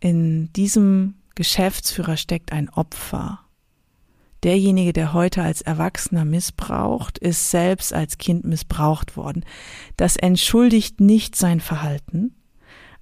in 0.00 0.52
diesem 0.54 1.19
Geschäftsführer 1.40 2.18
steckt 2.18 2.52
ein 2.52 2.68
Opfer. 2.68 3.40
Derjenige, 4.42 4.92
der 4.92 5.14
heute 5.14 5.42
als 5.42 5.62
Erwachsener 5.62 6.26
missbraucht, 6.26 7.16
ist 7.16 7.50
selbst 7.50 7.94
als 7.94 8.18
Kind 8.18 8.44
missbraucht 8.44 9.16
worden. 9.16 9.46
Das 9.96 10.16
entschuldigt 10.16 11.00
nicht 11.00 11.36
sein 11.36 11.60
Verhalten, 11.60 12.34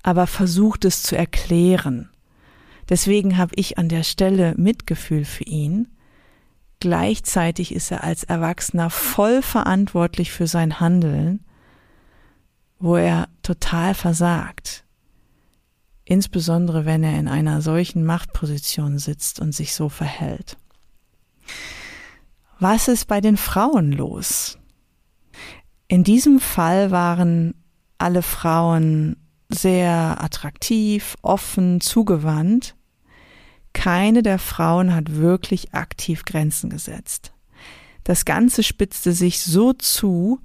aber 0.04 0.28
versucht 0.28 0.85
es 0.85 1.02
zu 1.02 1.16
erklären. 1.18 2.11
Deswegen 2.88 3.38
habe 3.38 3.57
ich 3.57 3.76
an 3.76 3.88
der 3.88 4.04
Stelle 4.04 4.54
Mitgefühl 4.57 5.25
für 5.25 5.42
ihn. 5.42 5.88
Gleichzeitig 6.78 7.75
ist 7.75 7.90
er 7.90 8.04
als 8.04 8.23
Erwachsener 8.23 8.88
voll 8.88 9.42
verantwortlich 9.42 10.30
für 10.30 10.47
sein 10.47 10.78
Handeln, 10.78 11.45
wo 12.78 12.95
er 12.95 13.26
total 13.42 13.95
versagt. 13.95 14.85
Insbesondere 16.11 16.87
wenn 16.87 17.03
er 17.03 17.19
in 17.19 17.29
einer 17.29 17.61
solchen 17.61 18.03
Machtposition 18.03 18.99
sitzt 18.99 19.41
und 19.41 19.53
sich 19.53 19.75
so 19.75 19.91
verhält. 19.91 20.57
Was 22.59 22.88
ist 22.88 23.05
bei 23.07 23.21
den 23.21 23.37
Frauen 23.37 23.93
los? 23.93 24.59
In 25.87 26.05
diesem 26.05 26.41
Fall 26.41 26.91
waren 26.91 27.55
alle 27.99 28.23
Frauen 28.23 29.17
sehr 29.50 30.23
attraktiv, 30.23 31.15
offen, 31.21 31.83
zugewandt 31.83 32.75
keine 33.75 34.23
der 34.23 34.38
Frauen 34.38 34.95
hat 34.95 35.15
wirklich 35.15 35.73
aktiv 35.75 36.25
Grenzen 36.25 36.69
gesetzt. 36.69 37.33
Das 38.03 38.25
Ganze 38.25 38.62
spitzte 38.62 39.12
sich 39.12 39.41
so 39.41 39.73
zu, 39.73 40.41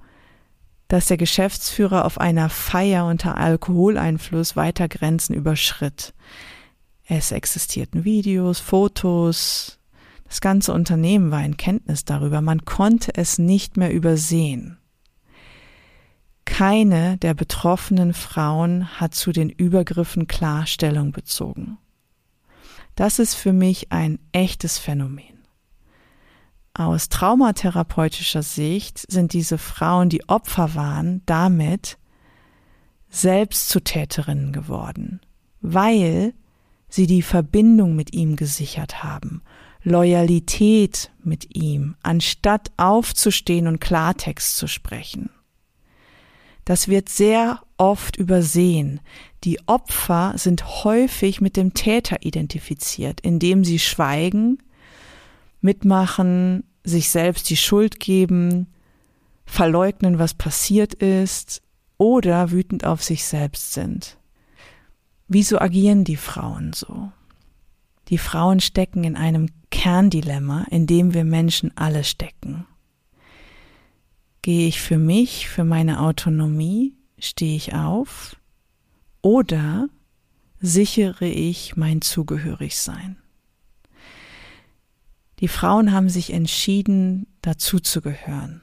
dass 0.94 1.06
der 1.06 1.16
Geschäftsführer 1.16 2.04
auf 2.04 2.20
einer 2.20 2.48
Feier 2.48 3.06
unter 3.06 3.36
Alkoholeinfluss 3.36 4.54
weiter 4.54 4.86
Grenzen 4.86 5.34
überschritt. 5.34 6.14
Es 7.04 7.32
existierten 7.32 8.04
Videos, 8.04 8.60
Fotos, 8.60 9.80
das 10.22 10.40
ganze 10.40 10.72
Unternehmen 10.72 11.32
war 11.32 11.44
in 11.44 11.56
Kenntnis 11.56 12.04
darüber, 12.04 12.42
man 12.42 12.64
konnte 12.64 13.12
es 13.16 13.38
nicht 13.38 13.76
mehr 13.76 13.92
übersehen. 13.92 14.78
Keine 16.44 17.16
der 17.16 17.34
betroffenen 17.34 18.14
Frauen 18.14 19.00
hat 19.00 19.16
zu 19.16 19.32
den 19.32 19.50
Übergriffen 19.50 20.28
Klarstellung 20.28 21.10
bezogen. 21.10 21.76
Das 22.94 23.18
ist 23.18 23.34
für 23.34 23.52
mich 23.52 23.90
ein 23.90 24.20
echtes 24.30 24.78
Phänomen. 24.78 25.33
Aus 26.76 27.08
traumatherapeutischer 27.08 28.42
Sicht 28.42 28.98
sind 29.08 29.32
diese 29.32 29.58
Frauen, 29.58 30.08
die 30.08 30.28
Opfer 30.28 30.74
waren, 30.74 31.22
damit 31.24 31.98
selbst 33.08 33.68
zu 33.68 33.78
Täterinnen 33.78 34.52
geworden, 34.52 35.20
weil 35.60 36.34
sie 36.88 37.06
die 37.06 37.22
Verbindung 37.22 37.94
mit 37.94 38.12
ihm 38.12 38.34
gesichert 38.34 39.04
haben, 39.04 39.42
Loyalität 39.84 41.12
mit 41.22 41.54
ihm, 41.54 41.94
anstatt 42.02 42.72
aufzustehen 42.76 43.68
und 43.68 43.80
Klartext 43.80 44.56
zu 44.56 44.66
sprechen. 44.66 45.30
Das 46.64 46.88
wird 46.88 47.08
sehr 47.08 47.60
oft 47.76 48.16
übersehen. 48.16 49.00
Die 49.44 49.60
Opfer 49.66 50.32
sind 50.36 50.84
häufig 50.84 51.40
mit 51.40 51.56
dem 51.56 51.74
Täter 51.74 52.24
identifiziert, 52.24 53.20
indem 53.20 53.62
sie 53.62 53.78
schweigen, 53.78 54.58
mitmachen, 55.64 56.64
sich 56.84 57.08
selbst 57.08 57.48
die 57.48 57.56
Schuld 57.56 57.98
geben, 57.98 58.68
verleugnen, 59.46 60.18
was 60.18 60.34
passiert 60.34 60.94
ist 60.94 61.62
oder 61.96 62.50
wütend 62.50 62.84
auf 62.84 63.02
sich 63.02 63.24
selbst 63.24 63.72
sind. 63.72 64.18
Wieso 65.26 65.58
agieren 65.58 66.04
die 66.04 66.16
Frauen 66.16 66.74
so? 66.74 67.10
Die 68.08 68.18
Frauen 68.18 68.60
stecken 68.60 69.04
in 69.04 69.16
einem 69.16 69.48
Kerndilemma, 69.70 70.66
in 70.70 70.86
dem 70.86 71.14
wir 71.14 71.24
Menschen 71.24 71.74
alle 71.76 72.04
stecken. 72.04 72.66
Gehe 74.42 74.68
ich 74.68 74.82
für 74.82 74.98
mich, 74.98 75.48
für 75.48 75.64
meine 75.64 76.00
Autonomie, 76.00 76.94
stehe 77.18 77.56
ich 77.56 77.74
auf 77.74 78.36
oder 79.22 79.88
sichere 80.60 81.26
ich 81.26 81.76
mein 81.76 82.02
Zugehörigsein? 82.02 83.16
Die 85.44 85.48
Frauen 85.48 85.92
haben 85.92 86.08
sich 86.08 86.32
entschieden, 86.32 87.26
dazuzugehören. 87.42 88.62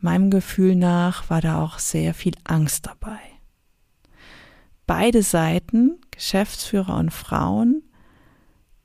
Meinem 0.00 0.28
Gefühl 0.28 0.74
nach 0.74 1.30
war 1.30 1.40
da 1.40 1.62
auch 1.62 1.78
sehr 1.78 2.12
viel 2.12 2.34
Angst 2.42 2.86
dabei. 2.86 3.20
Beide 4.88 5.22
Seiten, 5.22 6.00
Geschäftsführer 6.10 6.96
und 6.96 7.12
Frauen, 7.12 7.84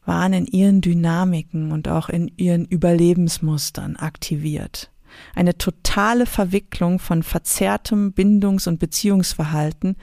waren 0.06 0.32
in 0.32 0.46
ihren 0.46 0.82
Dynamiken 0.82 1.72
und 1.72 1.88
auch 1.88 2.08
in 2.08 2.32
ihren 2.38 2.66
Überlebensmustern 2.66 3.96
aktiviert. 3.96 4.92
Eine 5.34 5.58
totale 5.58 6.28
Verwicklung 6.28 7.00
von 7.00 7.24
verzerrtem 7.24 8.14
Bindungs- 8.14 8.68
und 8.68 8.78
Beziehungsverhalten 8.78 9.96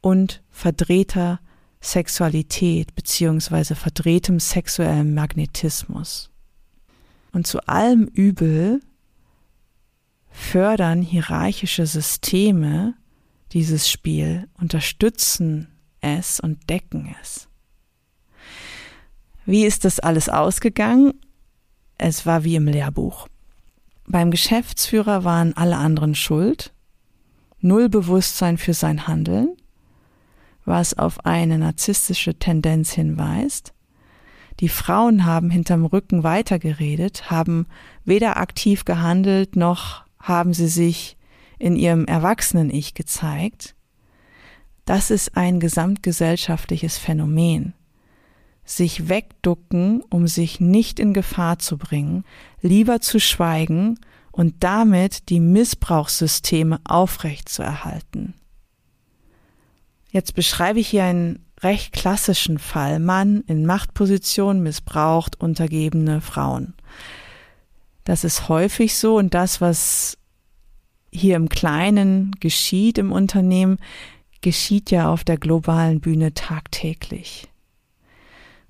und 0.00 0.44
verdrehter 0.48 1.40
Sexualität 1.80 2.94
beziehungsweise 2.94 3.74
verdrehtem 3.74 4.40
sexuellem 4.40 5.14
Magnetismus. 5.14 6.30
Und 7.32 7.46
zu 7.46 7.60
allem 7.66 8.04
Übel 8.06 8.80
fördern 10.30 11.02
hierarchische 11.02 11.86
Systeme 11.86 12.94
dieses 13.52 13.90
Spiel, 13.90 14.48
unterstützen 14.58 15.68
es 16.00 16.40
und 16.40 16.68
decken 16.68 17.14
es. 17.22 17.48
Wie 19.46 19.64
ist 19.64 19.84
das 19.84 20.00
alles 20.00 20.28
ausgegangen? 20.28 21.14
Es 21.96 22.26
war 22.26 22.44
wie 22.44 22.56
im 22.56 22.66
Lehrbuch. 22.66 23.28
Beim 24.06 24.30
Geschäftsführer 24.30 25.24
waren 25.24 25.56
alle 25.56 25.76
anderen 25.76 26.14
schuld, 26.14 26.72
null 27.60 27.88
Bewusstsein 27.88 28.58
für 28.58 28.74
sein 28.74 29.06
Handeln, 29.06 29.56
was 30.68 30.96
auf 30.96 31.24
eine 31.24 31.58
narzisstische 31.58 32.38
Tendenz 32.38 32.92
hinweist. 32.92 33.72
Die 34.60 34.68
Frauen 34.68 35.24
haben 35.24 35.50
hinterm 35.50 35.84
Rücken 35.84 36.24
weitergeredet, 36.24 37.30
haben 37.30 37.66
weder 38.04 38.36
aktiv 38.38 38.84
gehandelt, 38.84 39.56
noch 39.56 40.04
haben 40.18 40.52
sie 40.52 40.68
sich 40.68 41.16
in 41.58 41.76
ihrem 41.76 42.06
Erwachsenen-Ich 42.06 42.94
gezeigt. 42.94 43.74
Das 44.84 45.10
ist 45.10 45.36
ein 45.36 45.60
gesamtgesellschaftliches 45.60 46.98
Phänomen. 46.98 47.74
Sich 48.64 49.08
wegducken, 49.08 50.02
um 50.10 50.26
sich 50.26 50.60
nicht 50.60 50.98
in 50.98 51.14
Gefahr 51.14 51.58
zu 51.58 51.78
bringen, 51.78 52.24
lieber 52.60 53.00
zu 53.00 53.20
schweigen 53.20 53.98
und 54.32 54.56
damit 54.60 55.30
die 55.30 55.40
Missbrauchssysteme 55.40 56.80
aufrechtzuerhalten. 56.84 58.34
Jetzt 60.10 60.34
beschreibe 60.34 60.80
ich 60.80 60.88
hier 60.88 61.04
einen 61.04 61.44
recht 61.60 61.92
klassischen 61.92 62.58
Fall. 62.58 62.98
Mann 62.98 63.42
in 63.46 63.66
Machtposition 63.66 64.62
missbraucht 64.62 65.40
untergebene 65.40 66.20
Frauen. 66.20 66.74
Das 68.04 68.24
ist 68.24 68.48
häufig 68.48 68.96
so 68.96 69.16
und 69.18 69.34
das, 69.34 69.60
was 69.60 70.16
hier 71.12 71.36
im 71.36 71.48
Kleinen 71.48 72.32
geschieht 72.40 72.96
im 72.98 73.12
Unternehmen, 73.12 73.78
geschieht 74.40 74.90
ja 74.90 75.10
auf 75.10 75.24
der 75.24 75.36
globalen 75.36 76.00
Bühne 76.00 76.32
tagtäglich. 76.32 77.48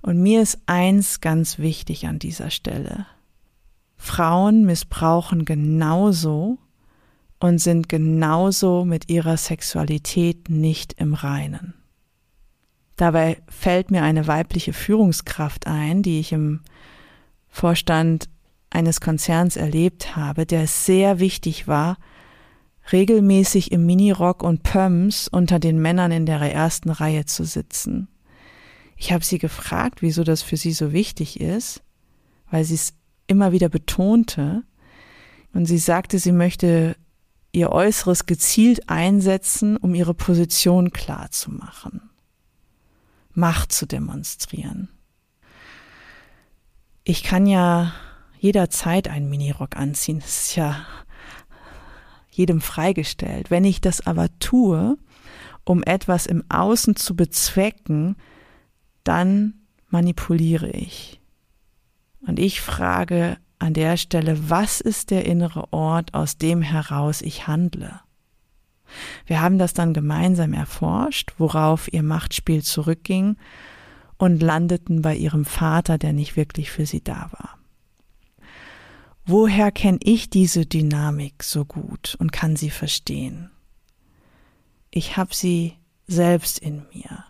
Und 0.01 0.21
mir 0.21 0.43
ist 0.43 0.59
eins 0.67 1.21
ganz 1.21 1.59
wichtig 1.59 2.07
an 2.07 2.19
dieser 2.19 2.51
Stelle. 2.51 3.07
Frauen 3.97 4.65
missbrauchen 4.65 5.45
genauso 5.45 6.59
und 7.41 7.59
sind 7.59 7.89
genauso 7.89 8.85
mit 8.85 9.09
ihrer 9.09 9.37
Sexualität 9.37 10.49
nicht 10.49 10.95
im 10.95 11.15
Reinen. 11.15 11.75
Dabei 12.97 13.41
fällt 13.49 13.91
mir 13.91 14.03
eine 14.03 14.27
weibliche 14.27 14.73
Führungskraft 14.73 15.67
ein, 15.67 16.03
die 16.03 16.19
ich 16.19 16.33
im 16.33 16.61
Vorstand 17.49 18.29
eines 18.71 19.01
Konzerns 19.01 19.57
erlebt 19.57 20.17
habe, 20.17 20.47
der 20.47 20.63
es 20.63 20.85
sehr 20.85 21.21
wichtig 21.21 21.69
war, 21.69 21.97
regelmäßig 22.93 23.71
im 23.71 23.87
Minirock 23.87 24.43
und 24.43 24.63
Pumps 24.63 25.29
unter 25.29 25.59
den 25.59 25.81
Männern 25.81 26.11
in 26.11 26.27
der 26.27 26.41
ersten 26.41 26.91
Reihe 26.91 27.25
zu 27.25 27.45
sitzen. 27.45 28.09
Ich 28.97 29.13
habe 29.13 29.25
sie 29.25 29.39
gefragt, 29.39 30.03
wieso 30.03 30.25
das 30.25 30.43
für 30.43 30.57
sie 30.57 30.73
so 30.73 30.93
wichtig 30.93 31.41
ist, 31.41 31.83
weil 32.51 32.65
sie 32.65 32.75
es 32.75 32.95
immer 33.29 33.53
wieder 33.53 33.69
betonte. 33.69 34.65
Und 35.55 35.67
sie 35.67 35.79
sagte, 35.79 36.19
sie 36.19 36.33
möchte 36.33 36.97
ihr 37.59 37.71
Äußeres 37.73 38.27
gezielt 38.27 38.89
einsetzen, 38.89 39.77
um 39.77 39.95
ihre 39.95 40.15
Position 40.15 40.91
klar 40.93 41.31
zu 41.31 41.51
machen, 41.51 42.09
Macht 43.35 43.73
zu 43.73 43.87
demonstrieren. 43.87 44.89
Ich 47.05 47.23
kann 47.23 47.47
ja 47.47 47.93
jederzeit 48.39 49.09
einen 49.09 49.29
Minirock 49.29 49.77
anziehen, 49.77 50.21
das 50.21 50.47
ist 50.47 50.57
ja 50.57 50.87
jedem 52.31 52.61
freigestellt. 52.61 53.51
Wenn 53.51 53.65
ich 53.65 53.81
das 53.81 54.07
aber 54.07 54.29
tue, 54.39 54.97
um 55.65 55.83
etwas 55.83 56.27
im 56.27 56.45
Außen 56.49 56.97
zu 56.97 57.17
bezwecken, 57.17 58.17
dann 59.03 59.55
manipuliere 59.89 60.71
ich. 60.71 61.21
Und 62.21 62.39
ich 62.39 62.61
frage, 62.61 63.39
an 63.59 63.75
der 63.75 63.97
Stelle, 63.97 64.51
was 64.51 64.81
ist 64.81 65.11
der 65.11 65.27
innere 65.27 65.73
Ort, 65.73 66.15
aus 66.15 66.39
dem 66.39 66.63
heraus 66.63 67.23
ich 67.23 67.47
handle? 67.47 68.01
Wir 69.27 69.41
haben 69.41 69.59
das 69.59 69.75
dann 69.75 69.93
gemeinsam 69.93 70.53
erforscht, 70.53 71.33
worauf 71.39 71.93
ihr 71.93 72.03
Machtspiel 72.03 72.63
zurückging 72.63 73.37
und 74.17 74.43
landeten 74.43 75.03
bei 75.03 75.15
ihrem 75.15 75.45
Vater, 75.45 75.99
der 75.99 76.13
nicht 76.13 76.37
wirklich 76.37 76.71
für 76.71 76.87
sie 76.87 77.03
da 77.03 77.31
war. 77.33 77.59
Woher 79.27 79.71
kenne 79.71 79.99
ich 80.01 80.31
diese 80.31 80.65
Dynamik 80.65 81.43
so 81.43 81.65
gut 81.67 82.17
und 82.19 82.33
kann 82.33 82.57
sie 82.57 82.71
verstehen? 82.71 83.51
Ich 84.91 85.19
habe 85.19 85.35
sie 85.35 85.75
selbst 86.07 86.59
in 86.59 86.87
mir. 86.95 87.25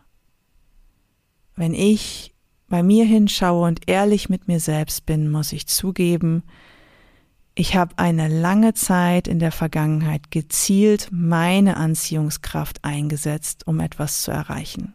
Wenn 1.57 1.75
ich 1.75 2.33
bei 2.69 2.83
mir 2.83 3.05
hinschaue 3.05 3.67
und 3.67 3.81
ehrlich 3.87 4.29
mit 4.29 4.49
mir 4.49 4.61
selbst 4.61 5.07
bin, 5.07 5.31
muss 5.31 5.53
ich 5.53 5.67
zugeben, 5.67 6.43
ich 7.55 7.75
habe 7.75 7.99
eine 7.99 8.29
lange 8.29 8.73
Zeit 8.75 9.27
in 9.27 9.41
der 9.41 9.51
Vergangenheit 9.51 10.31
gezielt 10.31 11.09
meine 11.11 11.77
Anziehungskraft 11.77 12.85
eingesetzt, 12.85 13.67
um 13.67 13.81
etwas 13.81 14.23
zu 14.23 14.31
erreichen. 14.31 14.95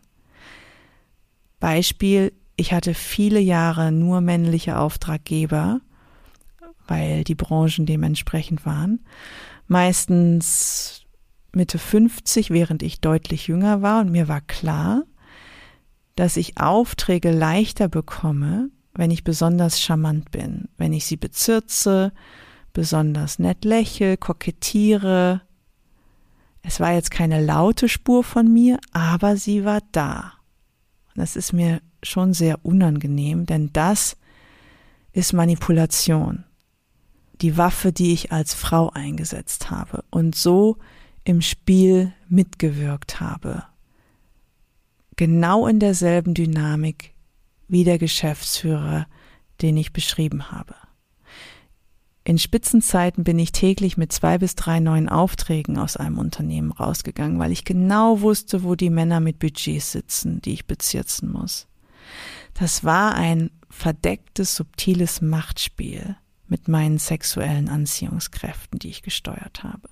Beispiel, 1.60 2.32
ich 2.56 2.72
hatte 2.72 2.94
viele 2.94 3.42
Jahre 3.42 3.92
nur 3.92 4.22
männliche 4.22 4.78
Auftraggeber, 4.78 5.82
weil 6.88 7.26
die 7.26 7.36
Branchen 7.36 7.86
dementsprechend 7.86 8.66
waren. 8.66 9.02
Meistens 9.68 11.02
Mitte 11.52 11.80
50, 11.80 12.50
während 12.50 12.82
ich 12.82 13.02
deutlich 13.02 13.48
jünger 13.48 13.82
war 13.82 14.00
und 14.00 14.12
mir 14.12 14.30
war 14.30 14.42
klar, 14.42 15.04
dass 16.16 16.38
ich 16.38 16.60
Aufträge 16.60 17.32
leichter 17.32 17.88
bekomme, 17.88 18.70
wenn 18.94 19.12
ich 19.12 19.24
besonders 19.24 19.82
charmant 19.82 20.32
bin, 20.32 20.70
wenn 20.78 20.94
ich 20.94 21.06
sie 21.06 21.18
bezirze, 21.18 22.12
besonders 22.74 23.40
nett 23.40 23.66
lächle, 23.66 24.18
kokettiere. 24.18 25.42
Es 26.62 26.80
war 26.80 26.94
jetzt 26.94 27.12
keine 27.12 27.44
laute 27.44 27.90
Spur 27.90 28.24
von 28.24 28.52
mir, 28.52 28.80
aber 28.92 29.38
sie 29.38 29.66
war 29.66 29.82
da. 29.92 30.34
Und 31.08 31.22
das 31.22 31.36
ist 31.36 31.54
mir 31.54 31.82
schon 32.04 32.34
sehr 32.34 32.64
unangenehm, 32.64 33.46
denn 33.46 33.72
das 33.74 34.18
ist 35.12 35.34
Manipulation. 35.34 36.44
Die 37.42 37.58
Waffe, 37.58 37.92
die 37.92 38.14
ich 38.14 38.32
als 38.32 38.54
Frau 38.54 38.90
eingesetzt 38.90 39.72
habe 39.72 40.04
und 40.12 40.36
so 40.36 40.78
im 41.24 41.42
Spiel 41.42 42.14
mitgewirkt 42.30 43.20
habe 43.20 43.64
genau 45.16 45.68
in 45.68 45.80
derselben 45.80 46.34
Dynamik 46.34 47.14
wie 47.68 47.84
der 47.84 47.98
Geschäftsführer, 47.98 49.08
den 49.62 49.78
ich 49.78 49.94
beschrieben 49.94 50.52
habe. 50.52 50.76
In 52.26 52.38
Spitzenzeiten 52.38 53.26
bin 53.26 53.38
ich 53.38 53.52
täglich 53.52 53.98
mit 53.98 54.14
zwei 54.14 54.38
bis 54.38 54.56
drei 54.56 54.80
neuen 54.80 55.10
Aufträgen 55.10 55.78
aus 55.78 55.98
einem 55.98 56.18
Unternehmen 56.18 56.72
rausgegangen, 56.72 57.38
weil 57.38 57.52
ich 57.52 57.66
genau 57.66 58.22
wusste, 58.22 58.64
wo 58.64 58.76
die 58.76 58.90
Männer 58.90 59.20
mit 59.20 59.40
Budgets 59.40 59.92
sitzen, 59.92 60.42
die 60.42 60.54
ich 60.54 60.66
bezirzen 60.66 61.30
muss. 61.30 61.68
Das 62.54 62.86
war 62.86 63.16
ein 63.16 63.52
verdecktes, 63.70 64.56
subtiles 64.56 65.22
Machtspiel 65.22 66.16
mit 66.48 66.68
meinen 66.68 66.98
sexuellen 66.98 67.68
Anziehungskräften, 67.68 68.80
die 68.80 68.90
ich 68.90 69.02
gesteuert 69.02 69.64
habe. 69.64 69.90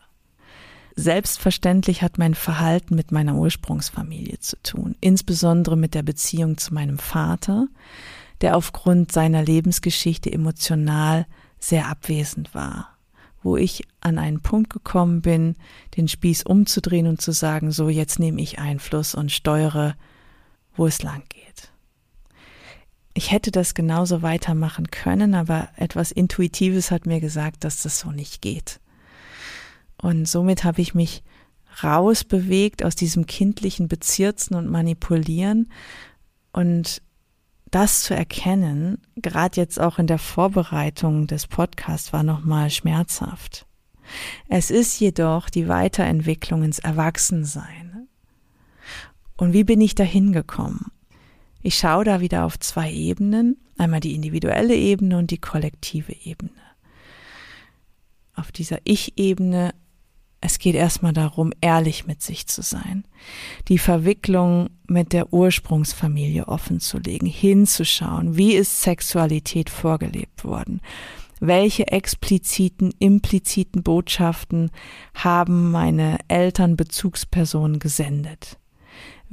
Selbstverständlich 0.96 2.02
hat 2.02 2.18
mein 2.18 2.36
Verhalten 2.36 2.96
mit 2.96 3.12
meiner 3.12 3.36
Ursprungsfamilie 3.36 4.40
zu 4.40 4.62
tun, 4.62 4.96
insbesondere 5.00 5.78
mit 5.78 5.94
der 5.94 6.04
Beziehung 6.04 6.58
zu 6.58 6.74
meinem 6.74 7.00
Vater, 7.00 7.68
der 8.42 8.58
aufgrund 8.58 9.12
seiner 9.12 9.44
Lebensgeschichte 9.44 10.32
emotional 10.32 11.26
sehr 11.60 11.88
abwesend 11.88 12.54
war, 12.54 12.90
wo 13.42 13.56
ich 13.56 13.84
an 14.02 14.18
einen 14.18 14.42
Punkt 14.42 14.72
gekommen 14.72 15.22
bin, 15.22 15.56
den 15.96 16.08
Spieß 16.08 16.44
umzudrehen 16.44 17.08
und 17.08 17.22
zu 17.22 17.32
sagen, 17.32 17.72
so 17.72 17.88
jetzt 17.88 18.20
nehme 18.20 18.42
ich 18.42 18.60
Einfluss 18.60 19.16
und 19.16 19.32
steuere, 19.32 19.96
wo 20.76 20.88
es 20.88 21.04
lang 21.04 21.24
geht. 21.30 21.72
Ich 23.14 23.32
hätte 23.32 23.52
das 23.52 23.74
genauso 23.74 24.22
weitermachen 24.22 24.90
können, 24.90 25.36
aber 25.36 25.70
etwas 25.76 26.12
Intuitives 26.12 26.92
hat 26.92 27.06
mir 27.06 27.20
gesagt, 27.20 27.64
dass 27.64 27.84
das 27.84 28.00
so 28.00 28.12
nicht 28.12 28.42
geht. 28.42 28.81
Und 30.02 30.28
somit 30.28 30.64
habe 30.64 30.82
ich 30.82 30.94
mich 30.94 31.24
rausbewegt 31.84 32.84
aus 32.84 32.96
diesem 32.96 33.26
kindlichen 33.26 33.88
Bezirzen 33.88 34.56
und 34.56 34.70
Manipulieren 34.70 35.72
und 36.52 37.02
das 37.70 38.02
zu 38.02 38.14
erkennen, 38.14 39.02
gerade 39.16 39.62
jetzt 39.62 39.80
auch 39.80 39.98
in 39.98 40.08
der 40.08 40.18
Vorbereitung 40.18 41.28
des 41.28 41.48
Podcasts, 41.48 42.12
war 42.12 42.24
nochmal 42.24 42.70
schmerzhaft. 42.70 43.66
Es 44.50 44.70
ist 44.70 45.00
jedoch 45.00 45.50
die 45.50 45.70
Weiterentwicklung 45.70 46.64
ins 46.64 46.80
Erwachsensein. 46.80 48.10
Und 49.38 49.54
wie 49.54 49.64
bin 49.64 49.80
ich 49.80 49.96
da 49.96 50.04
hingekommen? 50.04 50.92
Ich 51.62 51.78
schaue 51.78 52.04
da 52.04 52.20
wieder 52.20 52.46
auf 52.46 52.60
zwei 52.60 52.92
Ebenen, 52.92 53.58
einmal 53.78 54.02
die 54.02 54.16
individuelle 54.16 54.76
Ebene 54.76 55.18
und 55.18 55.32
die 55.32 55.38
kollektive 55.38 56.14
Ebene. 56.26 56.52
Auf 58.36 58.52
dieser 58.52 58.80
Ich-Ebene, 58.84 59.74
es 60.42 60.60
geht 60.60 60.76
erstmal 60.76 61.14
darum, 61.14 61.54
ehrlich 61.62 62.08
mit 62.08 62.22
sich 62.22 62.48
zu 62.48 62.62
sein, 62.62 63.06
die 63.68 63.78
Verwicklung 63.78 64.70
mit 64.88 65.14
der 65.14 65.32
Ursprungsfamilie 65.32 66.48
offenzulegen, 66.48 67.28
hinzuschauen, 67.28 68.36
wie 68.36 68.54
ist 68.54 68.82
Sexualität 68.82 69.70
vorgelebt 69.70 70.44
worden, 70.44 70.82
welche 71.40 71.88
expliziten, 71.88 72.94
impliziten 73.00 73.84
Botschaften 73.84 74.72
haben 75.16 75.72
meine 75.72 76.18
Eltern 76.28 76.76
Bezugspersonen 76.76 77.80
gesendet 77.80 78.58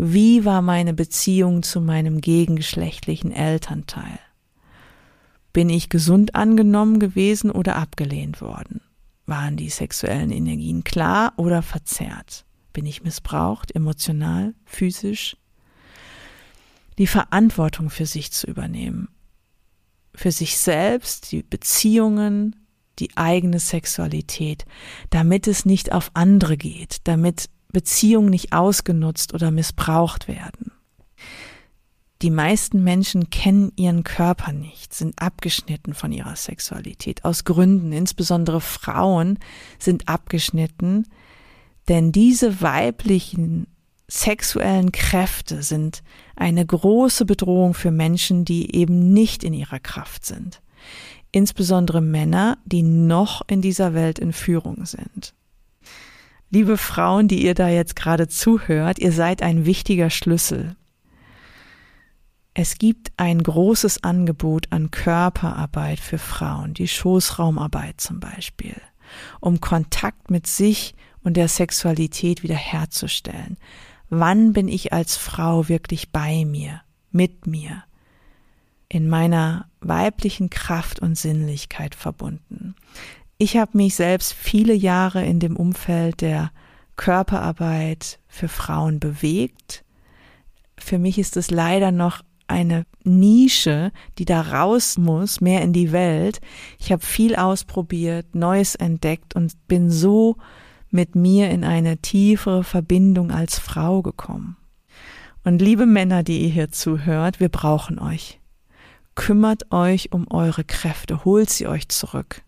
wie 0.01 0.45
war 0.45 0.63
meine 0.63 0.95
Beziehung 0.95 1.65
zu 1.65 1.81
meinem 1.81 2.21
gegengeschlechtlichen 2.21 3.33
Elternteil? 3.33 4.21
Bin 5.53 5.69
ich 5.71 5.89
gesund 5.89 6.37
angenommen 6.37 7.01
gewesen 7.01 7.51
oder 7.51 7.75
abgelehnt 7.75 8.41
worden? 8.41 8.81
Waren 9.29 9.59
die 9.59 9.69
sexuellen 9.69 10.31
Energien 10.31 10.85
klar 10.85 11.35
oder 11.37 11.61
verzerrt? 11.61 12.47
Bin 12.73 12.87
ich 12.87 13.03
missbraucht, 13.03 13.75
emotional, 13.75 14.55
physisch? 14.65 15.37
Die 16.97 17.07
Verantwortung 17.07 17.91
für 17.91 18.07
sich 18.07 18.33
zu 18.33 18.47
übernehmen. 18.47 19.09
Für 20.15 20.33
sich 20.33 20.57
selbst, 20.57 21.31
die 21.31 21.43
Beziehungen, 21.43 22.57
die 23.01 23.19
eigene 23.19 23.59
Sexualität, 23.59 24.65
damit 25.11 25.47
es 25.47 25.67
nicht 25.67 25.93
auf 25.93 26.11
andere 26.15 26.57
geht, 26.57 26.97
damit 27.05 27.51
Beziehungen 27.71 28.31
nicht 28.31 28.55
ausgenutzt 28.55 29.35
oder 29.35 29.51
missbraucht 29.51 30.27
werden. 30.27 30.73
Die 32.21 32.31
meisten 32.31 32.83
Menschen 32.83 33.31
kennen 33.31 33.71
ihren 33.77 34.03
Körper 34.03 34.53
nicht, 34.53 34.93
sind 34.93 35.23
abgeschnitten 35.23 35.95
von 35.95 36.11
ihrer 36.11 36.35
Sexualität 36.35 37.25
aus 37.25 37.45
Gründen, 37.45 37.93
insbesondere 37.93 38.61
Frauen 38.61 39.39
sind 39.79 40.09
abgeschnitten, 40.09 41.07
denn 41.89 42.11
diese 42.11 42.61
weiblichen 42.61 43.69
sexuellen 44.09 44.91
Kräfte 44.91 45.63
sind 45.63 46.03
eine 46.35 46.67
große 46.67 47.25
Bedrohung 47.25 47.75
für 47.75 47.93
Menschen, 47.93 48.45
die 48.45 48.75
eben 48.75 49.13
nicht 49.13 49.45
in 49.45 49.53
ihrer 49.53 49.79
Kraft 49.79 50.25
sind. 50.25 50.61
Insbesondere 51.31 52.01
Männer, 52.01 52.59
die 52.65 52.83
noch 52.83 53.43
in 53.49 53.63
dieser 53.63 53.95
Welt 53.95 54.19
in 54.19 54.33
Führung 54.33 54.87
sind. 54.87 55.35
Liebe 56.51 56.79
Frauen, 56.79 57.29
die 57.29 57.45
ihr 57.45 57.55
da 57.55 57.69
jetzt 57.69 57.95
gerade 57.95 58.27
zuhört, 58.27 58.99
ihr 58.99 59.13
seid 59.13 59.43
ein 59.43 59.67
wichtiger 59.67 60.09
Schlüssel. 60.09 60.75
Es 62.61 62.77
gibt 62.77 63.13
ein 63.17 63.41
großes 63.41 64.03
Angebot 64.03 64.73
an 64.73 64.91
Körperarbeit 64.91 66.01
für 66.01 66.19
Frauen, 66.19 66.75
die 66.75 66.89
Schoßraumarbeit 66.89 68.01
zum 68.01 68.19
Beispiel, 68.19 68.75
um 69.39 69.61
Kontakt 69.61 70.29
mit 70.29 70.49
sich 70.49 70.97
und 71.23 71.37
der 71.37 71.47
Sexualität 71.47 72.43
wiederherzustellen. 72.43 73.59
Wann 74.11 74.55
bin 74.55 74.67
ich 74.67 74.93
als 74.93 75.17
Frau 75.17 75.69
wirklich 75.69 76.11
bei 76.11 76.45
mir, 76.45 76.81
mit 77.13 77.47
mir, 77.47 77.85
in 78.89 79.09
meiner 79.09 79.69
weiblichen 79.81 80.51
Kraft 80.51 80.99
und 80.99 81.17
Sinnlichkeit 81.17 81.95
verbunden? 81.95 82.75
Ich 83.37 83.57
habe 83.57 83.77
mich 83.77 83.95
selbst 83.95 84.33
viele 84.33 84.75
Jahre 84.75 85.25
in 85.25 85.39
dem 85.39 85.55
Umfeld 85.55 86.23
der 86.23 86.51
Körperarbeit 86.97 88.19
für 88.27 88.49
Frauen 88.49 88.99
bewegt. 88.99 89.85
Für 90.77 90.99
mich 90.99 91.21
ist 91.21 91.37
es 91.37 91.53
leider 91.53 91.93
noch 91.93 92.25
eine 92.49 92.87
Nische, 93.05 93.93
die 94.19 94.25
da 94.25 94.41
raus 94.41 94.99
muss, 94.99 95.41
mehr 95.41 95.63
in 95.63 95.73
die 95.73 95.93
Welt. 95.93 96.41
Ich 96.79 96.91
habe 96.93 97.05
viel 97.05 97.37
ausprobiert, 97.37 98.35
Neues 98.35 98.75
entdeckt 98.75 99.37
und 99.37 99.53
bin 99.69 99.91
so 99.91 100.37
mit 100.91 101.15
mir 101.15 101.51
in 101.51 101.65
eine 101.65 101.99
tiefere 101.99 102.65
Verbindung 102.65 103.31
als 103.31 103.59
Frau 103.59 104.03
gekommen. 104.03 104.57
Und 105.45 105.63
liebe 105.63 105.87
Männer, 105.87 106.23
die 106.23 106.43
ihr 106.43 106.51
hier 106.51 106.71
zuhört, 106.71 107.41
wir 107.41 107.49
brauchen 107.49 107.99
euch. 107.99 108.41
Kümmert 109.15 109.73
euch 109.73 110.13
um 110.13 110.27
eure 110.31 110.65
Kräfte, 110.65 111.25
holt 111.25 111.51
sie 111.51 111.67
euch 111.67 111.89
zurück. 111.89 112.43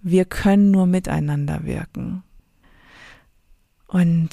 Wir 0.00 0.24
können 0.24 0.70
nur 0.70 0.86
miteinander 0.86 1.64
wirken. 1.64 2.22
Und 3.86 4.30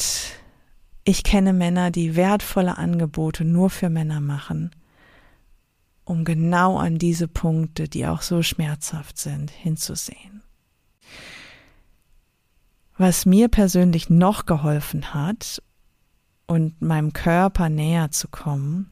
ich 1.10 1.24
kenne 1.24 1.54
Männer, 1.54 1.89
die 1.89 2.15
wertvolle 2.15 2.78
Angebote 2.78 3.43
nur 3.43 3.72
für 3.72 3.89
Männer 3.89 4.22
machen, 4.22 4.69
um 6.04 6.24
genau 6.24 6.78
an 6.78 7.00
diese 7.00 7.28
Punkte, 7.28 7.89
die 7.89 8.06
auch 8.06 8.22
so 8.22 8.43
schmerzhaft 8.43 9.17
sind, 9.17 9.50
hinzusehen. 9.50 10.43
Was 12.95 13.26
mir 13.26 13.48
persönlich 13.48 14.12
noch 14.12 14.45
geholfen 14.45 15.12
hat 15.12 15.63
und 16.45 16.80
meinem 16.80 17.12
Körper 17.12 17.69
näher 17.69 18.12
zu 18.12 18.28
kommen, 18.28 18.91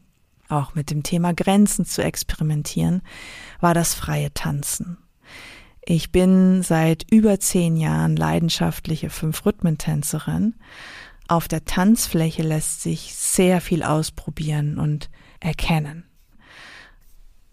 auch 0.50 0.74
mit 0.74 0.90
dem 0.90 1.04
Thema 1.04 1.36
Grenzen 1.36 1.86
zu 1.86 2.04
experimentieren, 2.04 3.04
war 3.60 3.76
das 3.76 3.94
freie 3.94 4.34
Tanzen. 4.34 4.98
Ich 5.86 6.12
bin 6.12 6.64
seit 6.64 7.06
über 7.12 7.40
zehn 7.40 7.78
Jahren 7.78 8.16
leidenschaftliche 8.16 9.12
Fünf-Rhythmen-Tänzerin. 9.12 10.56
Auf 11.28 11.48
der 11.48 11.66
Tanzfläche 11.66 12.44
lässt 12.44 12.82
sich 12.82 13.14
sehr 13.16 13.60
viel 13.60 13.84
ausprobieren 13.84 14.80
und 14.80 15.10
erkennen. 15.40 16.06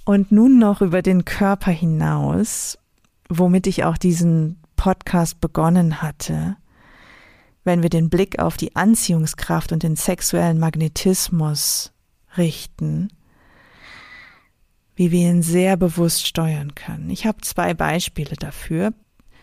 Und 0.04 0.30
nun 0.30 0.58
noch 0.58 0.80
über 0.80 1.02
den 1.02 1.24
Körper 1.24 1.70
hinaus, 1.70 2.78
womit 3.28 3.66
ich 3.66 3.84
auch 3.84 3.96
diesen 3.96 4.60
Podcast 4.76 5.40
begonnen 5.40 6.02
hatte. 6.02 6.56
Wenn 7.64 7.82
wir 7.82 7.90
den 7.90 8.10
Blick 8.10 8.38
auf 8.38 8.56
die 8.56 8.76
Anziehungskraft 8.76 9.72
und 9.72 9.82
den 9.82 9.96
sexuellen 9.96 10.58
Magnetismus 10.58 11.92
richten, 12.36 13.08
wie 14.94 15.10
wir 15.10 15.30
ihn 15.30 15.42
sehr 15.42 15.76
bewusst 15.76 16.26
steuern 16.26 16.74
können. 16.74 17.10
Ich 17.10 17.26
habe 17.26 17.40
zwei 17.40 17.74
Beispiele 17.74 18.36
dafür. 18.36 18.92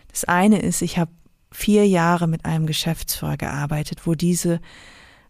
Das 0.08 0.24
eine 0.24 0.60
ist, 0.60 0.82
ich 0.82 0.98
habe 0.98 1.10
vier 1.52 1.86
Jahre 1.86 2.26
mit 2.26 2.44
einem 2.44 2.66
Geschäftsführer 2.66 3.36
gearbeitet, 3.36 4.06
wo 4.06 4.14
diese 4.14 4.60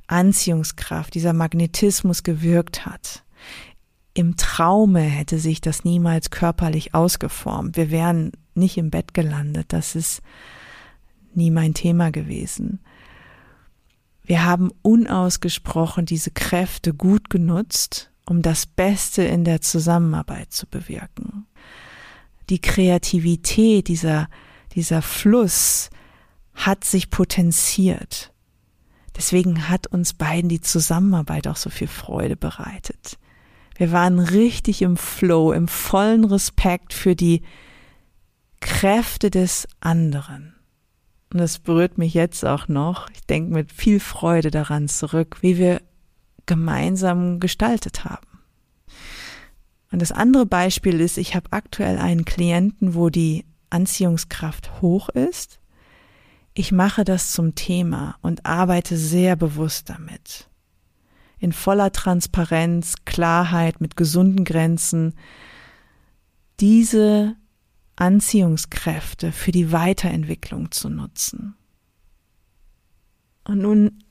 Anziehungskraft, 0.06 1.14
dieser 1.14 1.32
Magnetismus 1.32 2.22
gewirkt 2.22 2.86
hat. 2.86 3.24
Im 4.14 4.36
Traume 4.36 5.00
hätte 5.00 5.38
sich 5.38 5.60
das 5.60 5.84
niemals 5.84 6.30
körperlich 6.30 6.94
ausgeformt. 6.94 7.76
Wir 7.76 7.90
wären 7.90 8.32
nicht 8.54 8.76
im 8.76 8.90
Bett 8.90 9.14
gelandet. 9.14 9.66
Das 9.72 9.94
ist 9.94 10.22
nie 11.34 11.50
mein 11.50 11.72
Thema 11.72 12.10
gewesen. 12.10 12.80
Wir 14.24 14.44
haben 14.44 14.70
unausgesprochen 14.82 16.04
diese 16.04 16.30
Kräfte 16.30 16.92
gut 16.92 17.30
genutzt 17.30 18.12
um 18.26 18.42
das 18.42 18.66
Beste 18.66 19.22
in 19.22 19.44
der 19.44 19.60
Zusammenarbeit 19.60 20.52
zu 20.52 20.66
bewirken. 20.66 21.46
Die 22.48 22.60
Kreativität, 22.60 23.88
dieser, 23.88 24.28
dieser 24.74 25.02
Fluss 25.02 25.90
hat 26.54 26.84
sich 26.84 27.10
potenziert. 27.10 28.32
Deswegen 29.16 29.68
hat 29.68 29.86
uns 29.86 30.14
beiden 30.14 30.48
die 30.48 30.60
Zusammenarbeit 30.60 31.46
auch 31.46 31.56
so 31.56 31.70
viel 31.70 31.88
Freude 31.88 32.36
bereitet. 32.36 33.18
Wir 33.76 33.92
waren 33.92 34.18
richtig 34.18 34.82
im 34.82 34.96
Flow, 34.96 35.52
im 35.52 35.68
vollen 35.68 36.24
Respekt 36.24 36.92
für 36.92 37.16
die 37.16 37.42
Kräfte 38.60 39.30
des 39.30 39.66
anderen. 39.80 40.54
Und 41.32 41.40
das 41.40 41.58
berührt 41.58 41.98
mich 41.98 42.14
jetzt 42.14 42.44
auch 42.44 42.68
noch. 42.68 43.08
Ich 43.10 43.22
denke 43.22 43.52
mit 43.52 43.72
viel 43.72 44.00
Freude 44.00 44.50
daran 44.50 44.88
zurück, 44.88 45.38
wie 45.40 45.56
wir 45.58 45.80
gemeinsam 46.46 47.40
gestaltet 47.40 48.04
haben. 48.04 48.26
Und 49.90 50.00
das 50.00 50.12
andere 50.12 50.46
Beispiel 50.46 51.00
ist, 51.00 51.18
ich 51.18 51.34
habe 51.34 51.52
aktuell 51.52 51.98
einen 51.98 52.24
Klienten, 52.24 52.94
wo 52.94 53.10
die 53.10 53.44
Anziehungskraft 53.70 54.80
hoch 54.80 55.08
ist. 55.08 55.58
Ich 56.54 56.72
mache 56.72 57.04
das 57.04 57.32
zum 57.32 57.54
Thema 57.54 58.16
und 58.22 58.44
arbeite 58.46 58.96
sehr 58.96 59.36
bewusst 59.36 59.88
damit. 59.88 60.48
In 61.38 61.52
voller 61.52 61.92
Transparenz, 61.92 62.94
Klarheit, 63.04 63.80
mit 63.80 63.96
gesunden 63.96 64.44
Grenzen, 64.44 65.14
diese 66.60 67.34
Anziehungskräfte 67.96 69.32
für 69.32 69.52
die 69.52 69.72
Weiterentwicklung 69.72 70.70
zu 70.70 70.88
nutzen. 70.88 71.56
Und 73.44 73.58
nun 73.58 74.04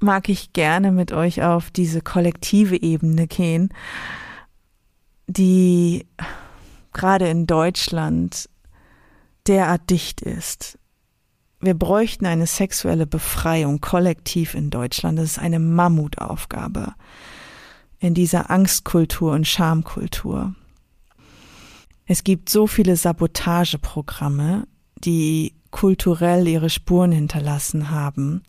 mag 0.00 0.28
ich 0.28 0.52
gerne 0.52 0.92
mit 0.92 1.12
euch 1.12 1.42
auf 1.42 1.70
diese 1.70 2.00
kollektive 2.00 2.80
Ebene 2.80 3.26
gehen 3.26 3.70
die 5.26 6.06
gerade 6.92 7.28
in 7.28 7.46
Deutschland 7.46 8.48
derart 9.46 9.90
dicht 9.90 10.22
ist. 10.22 10.78
Wir 11.66 11.74
bräuchten 11.74 12.26
eine 12.26 12.46
sexuelle 12.46 13.08
Befreiung 13.08 13.80
kollektiv 13.80 14.54
in 14.54 14.70
Deutschland. 14.70 15.18
Das 15.18 15.32
ist 15.32 15.38
eine 15.40 15.58
Mammutaufgabe 15.58 16.94
in 17.98 18.14
dieser 18.14 18.50
Angstkultur 18.50 19.32
und 19.32 19.48
Schamkultur. 19.48 20.54
Es 22.06 22.22
gibt 22.22 22.50
so 22.50 22.68
viele 22.68 22.94
Sabotageprogramme, 22.94 24.68
die 24.98 25.54
kulturell 25.72 26.46
ihre 26.46 26.70
Spuren 26.70 27.10
hinterlassen 27.10 27.90
haben, 27.90 28.44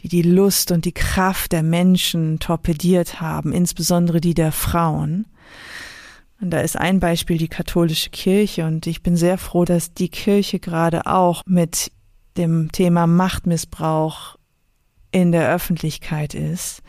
die 0.00 0.08
die 0.08 0.22
Lust 0.22 0.72
und 0.72 0.84
die 0.84 0.90
Kraft 0.90 1.52
der 1.52 1.62
Menschen 1.62 2.40
torpediert 2.40 3.20
haben, 3.20 3.52
insbesondere 3.52 4.20
die 4.20 4.34
der 4.34 4.50
Frauen. 4.50 5.28
Und 6.40 6.50
da 6.50 6.58
ist 6.58 6.76
ein 6.76 6.98
Beispiel 6.98 7.38
die 7.38 7.46
katholische 7.46 8.10
Kirche 8.10 8.66
und 8.66 8.88
ich 8.88 9.00
bin 9.04 9.16
sehr 9.16 9.38
froh, 9.38 9.64
dass 9.64 9.94
die 9.94 10.08
Kirche 10.08 10.58
gerade 10.58 11.06
auch 11.06 11.42
mit 11.46 11.92
dem 12.38 12.72
Thema 12.72 13.06
Machtmissbrauch 13.06 14.36
in 15.10 15.32
der 15.32 15.52
Öffentlichkeit 15.52 16.34
ist 16.34 16.82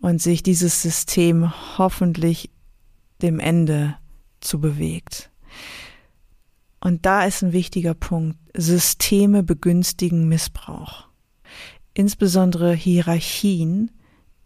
und 0.00 0.20
sich 0.20 0.42
dieses 0.42 0.82
System 0.82 1.52
hoffentlich 1.78 2.50
dem 3.22 3.40
Ende 3.40 3.96
zu 4.40 4.60
bewegt. 4.60 5.30
Und 6.80 7.04
da 7.04 7.24
ist 7.24 7.42
ein 7.42 7.52
wichtiger 7.52 7.94
Punkt. 7.94 8.38
Systeme 8.56 9.42
begünstigen 9.42 10.28
Missbrauch. 10.28 11.06
Insbesondere 11.94 12.72
Hierarchien 12.72 13.90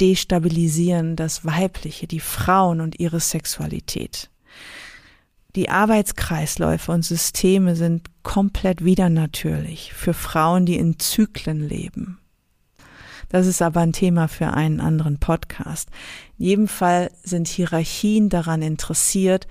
destabilisieren 0.00 1.14
das 1.14 1.44
Weibliche, 1.44 2.06
die 2.06 2.20
Frauen 2.20 2.80
und 2.80 2.98
ihre 2.98 3.20
Sexualität. 3.20 4.30
Die 5.56 5.70
Arbeitskreisläufe 5.70 6.90
und 6.90 7.04
Systeme 7.04 7.76
sind 7.76 8.08
komplett 8.24 8.84
widernatürlich 8.84 9.92
für 9.92 10.12
Frauen, 10.12 10.66
die 10.66 10.76
in 10.76 10.98
Zyklen 10.98 11.68
leben. 11.68 12.18
Das 13.28 13.46
ist 13.46 13.62
aber 13.62 13.80
ein 13.80 13.92
Thema 13.92 14.28
für 14.28 14.52
einen 14.52 14.80
anderen 14.80 15.18
Podcast. 15.18 15.88
In 16.38 16.46
jedem 16.46 16.68
Fall 16.68 17.10
sind 17.22 17.46
Hierarchien 17.46 18.28
daran 18.28 18.62
interessiert, 18.62 19.46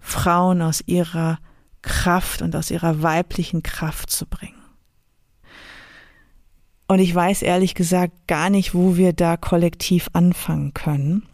Frauen 0.00 0.62
aus 0.62 0.82
ihrer 0.86 1.38
Kraft 1.82 2.42
und 2.42 2.56
aus 2.56 2.70
ihrer 2.70 3.02
weiblichen 3.02 3.62
Kraft 3.62 4.10
zu 4.10 4.26
bringen. 4.26 4.54
Und 6.88 6.98
ich 6.98 7.14
weiß 7.14 7.42
ehrlich 7.42 7.74
gesagt 7.74 8.12
gar 8.26 8.50
nicht, 8.50 8.74
wo 8.74 8.96
wir 8.96 9.12
da 9.12 9.36
kollektiv 9.36 10.08
anfangen 10.12 10.74
können. 10.74 11.24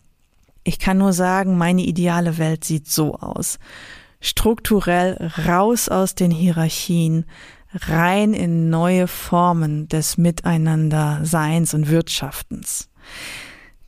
Ich 0.64 0.78
kann 0.78 0.98
nur 0.98 1.12
sagen, 1.12 1.58
meine 1.58 1.82
ideale 1.82 2.38
Welt 2.38 2.64
sieht 2.64 2.88
so 2.88 3.16
aus. 3.16 3.58
Strukturell 4.22 5.30
raus 5.46 5.88
aus 5.88 6.14
den 6.14 6.30
Hierarchien, 6.30 7.26
rein 7.74 8.34
in 8.34 8.70
neue 8.70 9.08
Formen 9.08 9.88
des 9.88 10.16
Miteinanderseins 10.16 11.74
und 11.74 11.90
Wirtschaftens. 11.90 12.88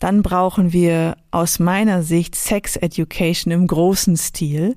Dann 0.00 0.22
brauchen 0.22 0.72
wir 0.72 1.16
aus 1.30 1.60
meiner 1.60 2.02
Sicht 2.02 2.34
Sex 2.34 2.76
Education 2.76 3.52
im 3.52 3.66
großen 3.66 4.16
Stil, 4.16 4.76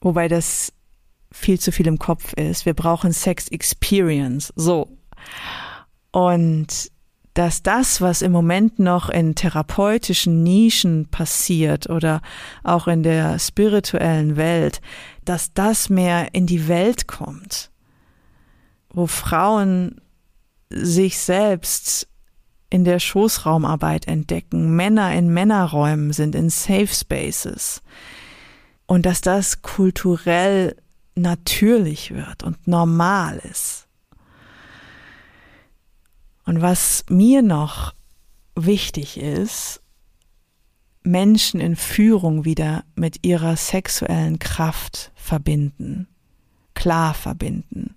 wobei 0.00 0.28
das 0.28 0.72
viel 1.30 1.60
zu 1.60 1.72
viel 1.72 1.86
im 1.86 1.98
Kopf 1.98 2.32
ist. 2.32 2.66
Wir 2.66 2.74
brauchen 2.74 3.12
Sex 3.12 3.48
Experience. 3.48 4.52
So. 4.56 4.88
Und 6.10 6.90
dass 7.34 7.62
das, 7.62 8.00
was 8.00 8.22
im 8.22 8.32
Moment 8.32 8.78
noch 8.78 9.08
in 9.08 9.34
therapeutischen 9.34 10.42
Nischen 10.42 11.06
passiert 11.10 11.88
oder 11.88 12.22
auch 12.64 12.88
in 12.88 13.02
der 13.02 13.38
spirituellen 13.38 14.36
Welt, 14.36 14.80
dass 15.24 15.52
das 15.54 15.90
mehr 15.90 16.34
in 16.34 16.46
die 16.46 16.66
Welt 16.66 17.06
kommt, 17.06 17.70
wo 18.92 19.06
Frauen 19.06 20.00
sich 20.70 21.18
selbst 21.18 22.08
in 22.68 22.84
der 22.84 23.00
Schoßraumarbeit 23.00 24.06
entdecken, 24.06 24.76
Männer 24.76 25.12
in 25.12 25.32
Männerräumen 25.32 26.12
sind, 26.12 26.34
in 26.34 26.50
Safe 26.50 26.86
Spaces 26.86 27.82
und 28.86 29.06
dass 29.06 29.20
das 29.20 29.62
kulturell 29.62 30.76
natürlich 31.14 32.12
wird 32.12 32.42
und 32.42 32.66
normal 32.66 33.40
ist. 33.50 33.79
Und 36.50 36.62
was 36.62 37.04
mir 37.08 37.42
noch 37.42 37.94
wichtig 38.56 39.18
ist, 39.18 39.80
Menschen 41.04 41.60
in 41.60 41.76
Führung 41.76 42.44
wieder 42.44 42.82
mit 42.96 43.24
ihrer 43.24 43.54
sexuellen 43.54 44.40
Kraft 44.40 45.12
verbinden, 45.14 46.08
klar 46.74 47.14
verbinden. 47.14 47.94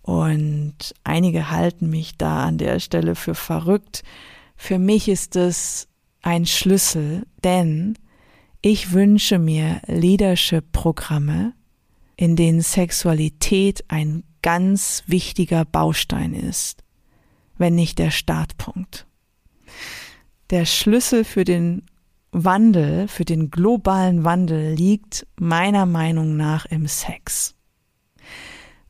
Und 0.00 0.94
einige 1.04 1.50
halten 1.50 1.90
mich 1.90 2.16
da 2.16 2.44
an 2.44 2.56
der 2.56 2.80
Stelle 2.80 3.14
für 3.14 3.34
verrückt. 3.34 4.02
Für 4.56 4.78
mich 4.78 5.06
ist 5.06 5.36
es 5.36 5.88
ein 6.22 6.46
Schlüssel, 6.46 7.26
denn 7.44 7.98
ich 8.62 8.92
wünsche 8.92 9.38
mir 9.38 9.82
Leadership-Programme, 9.88 11.52
in 12.16 12.34
denen 12.34 12.62
Sexualität 12.62 13.84
ein 13.88 14.24
ganz 14.40 15.02
wichtiger 15.06 15.66
Baustein 15.66 16.32
ist, 16.32 16.82
wenn 17.58 17.74
nicht 17.74 17.98
der 17.98 18.10
Startpunkt. 18.10 19.06
Der 20.50 20.64
Schlüssel 20.64 21.24
für 21.24 21.44
den 21.44 21.82
Wandel, 22.32 23.08
für 23.08 23.24
den 23.24 23.50
globalen 23.50 24.24
Wandel 24.24 24.74
liegt 24.74 25.26
meiner 25.36 25.86
Meinung 25.86 26.36
nach 26.36 26.66
im 26.66 26.86
Sex. 26.86 27.54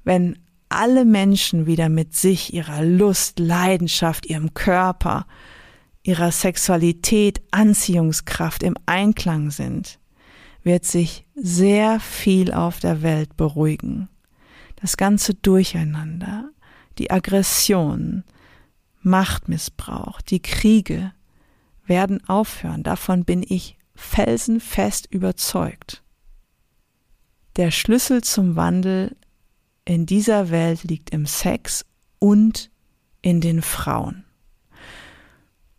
Wenn 0.05 0.39
alle 0.69 1.05
Menschen 1.05 1.67
wieder 1.67 1.89
mit 1.89 2.15
sich, 2.15 2.53
ihrer 2.53 2.83
Lust, 2.83 3.39
Leidenschaft, 3.39 4.27
ihrem 4.27 4.53
Körper, 4.53 5.27
ihrer 6.03 6.33
Sexualität, 6.33 7.41
Anziehungskraft 7.53 8.63
im 8.63 8.77
Einklang 8.87 9.51
sind, 9.51 9.99
wird 10.63 10.85
sich 10.85 11.27
sehr 11.35 12.01
viel 12.01 12.53
auf 12.53 12.81
der 12.81 13.03
Welt 13.03 13.37
beruhigen. 13.37 14.09
Das 14.77 14.97
ganze 14.97 15.35
Durcheinander, 15.35 16.51
die 16.99 17.11
Aggression, 17.11 18.25
Machtmissbrauch, 19.07 20.21
die 20.21 20.43
Kriege 20.43 21.13
werden 21.87 22.29
aufhören. 22.29 22.83
Davon 22.83 23.25
bin 23.25 23.45
ich 23.47 23.79
felsenfest 23.95 25.07
überzeugt. 25.11 26.03
Der 27.57 27.71
Schlüssel 27.71 28.23
zum 28.23 28.57
Wandel 28.57 29.17
in 29.85 30.05
dieser 30.05 30.51
Welt 30.51 30.85
liegt 30.85 31.11
im 31.11 31.25
Sex 31.25 31.87
und 32.19 32.71
in 33.23 33.41
den 33.41 33.63
Frauen. 33.63 34.25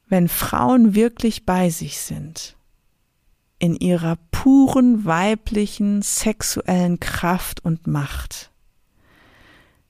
Wenn 0.07 0.29
Frauen 0.29 0.95
wirklich 0.95 1.45
bei 1.45 1.69
sich 1.69 1.99
sind, 1.99 2.55
in 3.59 3.75
ihrer 3.75 4.17
puren 4.31 5.05
weiblichen 5.05 6.01
sexuellen 6.01 6.99
Kraft 6.99 7.63
und 7.65 7.87
Macht, 7.87 8.51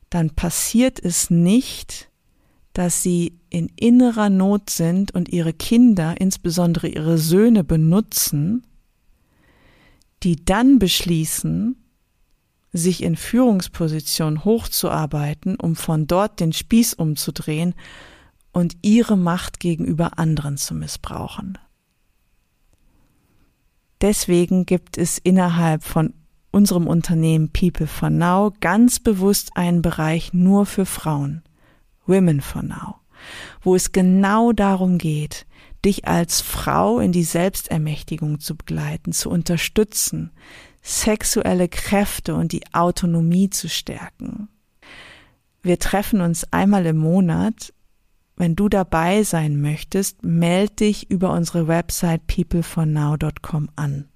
dann 0.10 0.32
passiert 0.32 1.00
es 1.00 1.30
nicht, 1.30 2.07
dass 2.78 3.02
sie 3.02 3.40
in 3.50 3.72
innerer 3.76 4.30
Not 4.30 4.70
sind 4.70 5.10
und 5.10 5.30
ihre 5.30 5.52
Kinder, 5.52 6.22
insbesondere 6.22 6.88
ihre 6.88 7.18
Söhne, 7.18 7.64
benutzen, 7.64 8.68
die 10.22 10.46
dann 10.46 10.78
beschließen, 10.78 11.76
sich 12.74 13.02
in 13.02 13.16
Führungsposition 13.16 14.46
hochzuarbeiten, 14.46 15.60
um 15.60 15.76
von 15.76 16.06
dort 16.06 16.40
den 16.40 16.54
Spieß 16.54 16.94
umzudrehen 16.94 17.74
und 18.52 18.78
ihre 18.84 19.18
Macht 19.18 19.60
gegenüber 19.60 20.20
anderen 20.20 20.58
zu 20.58 20.76
missbrauchen. 20.76 21.58
Deswegen 24.02 24.68
gibt 24.68 25.00
es 25.00 25.18
innerhalb 25.18 25.84
von 25.84 26.14
unserem 26.52 26.86
Unternehmen 26.86 27.50
People 27.50 27.88
for 27.88 28.12
Now 28.12 28.54
ganz 28.62 29.00
bewusst 29.00 29.50
einen 29.56 29.82
Bereich 29.82 30.32
nur 30.32 30.68
für 30.68 30.86
Frauen, 30.86 31.42
Women 32.08 32.42
for 32.42 32.64
Now, 32.64 32.96
wo 33.62 33.76
es 33.76 33.92
genau 33.92 34.52
darum 34.52 34.98
geht, 34.98 35.46
dich 35.86 36.08
als 36.08 36.42
Frau 36.42 37.00
in 37.00 37.12
die 37.12 37.24
Selbstermächtigung 37.24 38.40
zu 38.40 38.56
begleiten, 38.56 39.12
zu 39.12 39.30
unterstützen, 39.30 40.32
sexuelle 40.82 41.68
Kräfte 41.68 42.36
und 42.36 42.52
die 42.52 42.64
Autonomie 42.74 43.50
zu 43.50 43.70
stärken. 43.70 44.50
Wir 45.62 45.80
treffen 45.80 46.22
uns 46.22 46.52
einmal 46.52 46.86
im 46.86 46.98
Monat 46.98 47.74
wenn 48.38 48.56
du 48.56 48.70
dabei 48.70 49.24
sein 49.24 49.60
möchtest, 49.60 50.24
melde 50.24 50.76
dich 50.76 51.10
über 51.10 51.34
unsere 51.34 51.68
Website 51.68 52.28
peoplefornow.com 52.28 53.70
an. 53.76 54.10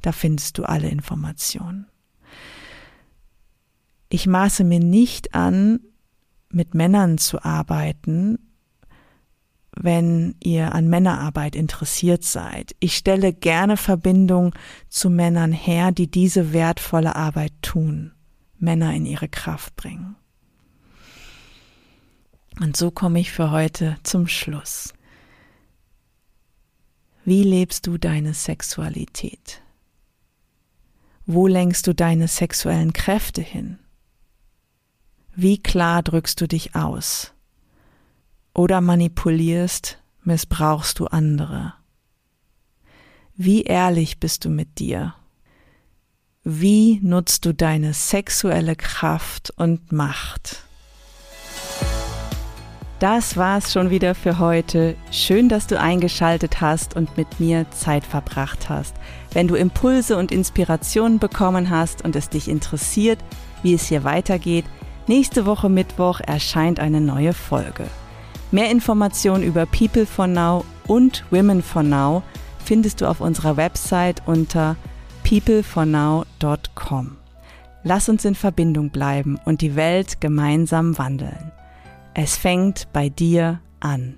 Da 0.00 0.12
findest 0.12 0.56
du 0.56 0.64
alle 0.64 0.88
Informationen. 0.88 1.86
Ich 4.08 4.26
maße 4.26 4.64
mir 4.64 4.80
nicht 4.80 5.34
an, 5.34 5.80
mit 6.50 6.74
Männern 6.74 7.18
zu 7.18 7.42
arbeiten, 7.42 8.38
wenn 9.76 10.34
ihr 10.42 10.74
an 10.74 10.88
Männerarbeit 10.88 11.54
interessiert 11.54 12.24
seid. 12.24 12.74
Ich 12.80 12.96
stelle 12.96 13.32
gerne 13.32 13.76
Verbindung 13.76 14.54
zu 14.88 15.10
Männern 15.10 15.52
her, 15.52 15.92
die 15.92 16.10
diese 16.10 16.52
wertvolle 16.52 17.14
Arbeit 17.14 17.52
tun, 17.60 18.12
Männer 18.58 18.94
in 18.94 19.04
ihre 19.04 19.28
Kraft 19.28 19.76
bringen. 19.76 20.16
Und 22.58 22.76
so 22.76 22.90
komme 22.90 23.20
ich 23.20 23.32
für 23.32 23.50
heute 23.50 23.98
zum 24.02 24.28
Schluss. 24.28 24.94
Wie 27.24 27.42
lebst 27.42 27.86
du 27.86 27.98
deine 27.98 28.32
Sexualität? 28.32 29.60
Wo 31.26 31.46
lenkst 31.46 31.86
du 31.86 31.92
deine 31.92 32.28
sexuellen 32.28 32.92
Kräfte 32.92 33.42
hin? 33.42 33.78
Wie 35.38 35.62
klar 35.62 36.02
drückst 36.02 36.40
du 36.40 36.48
dich 36.48 36.74
aus? 36.74 37.34
Oder 38.54 38.80
manipulierst, 38.80 39.98
missbrauchst 40.24 40.98
du 40.98 41.08
andere? 41.08 41.74
Wie 43.34 43.64
ehrlich 43.64 44.18
bist 44.18 44.46
du 44.46 44.48
mit 44.48 44.78
dir? 44.78 45.14
Wie 46.42 47.00
nutzt 47.02 47.44
du 47.44 47.52
deine 47.52 47.92
sexuelle 47.92 48.76
Kraft 48.76 49.52
und 49.58 49.92
Macht? 49.92 50.62
Das 52.98 53.36
war's 53.36 53.74
schon 53.74 53.90
wieder 53.90 54.14
für 54.14 54.38
heute. 54.38 54.96
Schön, 55.10 55.50
dass 55.50 55.66
du 55.66 55.78
eingeschaltet 55.78 56.62
hast 56.62 56.96
und 56.96 57.18
mit 57.18 57.40
mir 57.40 57.70
Zeit 57.72 58.06
verbracht 58.06 58.70
hast. 58.70 58.94
Wenn 59.32 59.48
du 59.48 59.54
Impulse 59.54 60.16
und 60.16 60.32
Inspirationen 60.32 61.18
bekommen 61.18 61.68
hast 61.68 62.02
und 62.02 62.16
es 62.16 62.30
dich 62.30 62.48
interessiert, 62.48 63.18
wie 63.62 63.74
es 63.74 63.86
hier 63.86 64.02
weitergeht, 64.02 64.64
nächste 65.08 65.46
Woche 65.46 65.68
Mittwoch 65.68 66.20
erscheint 66.20 66.80
eine 66.80 67.00
neue 67.00 67.32
Folge. 67.32 67.86
Mehr 68.50 68.70
Informationen 68.70 69.42
über 69.42 69.66
People 69.66 70.06
for 70.06 70.26
Now 70.26 70.64
und 70.86 71.24
Women 71.30 71.62
for 71.62 71.82
Now 71.82 72.22
findest 72.64 73.00
du 73.00 73.06
auf 73.06 73.20
unserer 73.20 73.56
Website 73.56 74.22
unter 74.26 74.76
peoplefornow.com. 75.24 77.16
Lass 77.82 78.08
uns 78.08 78.24
in 78.24 78.34
Verbindung 78.34 78.90
bleiben 78.90 79.38
und 79.44 79.60
die 79.60 79.76
Welt 79.76 80.20
gemeinsam 80.20 80.98
wandeln. 80.98 81.52
Es 82.14 82.36
fängt 82.36 82.88
bei 82.92 83.08
dir 83.08 83.60
an. 83.80 84.16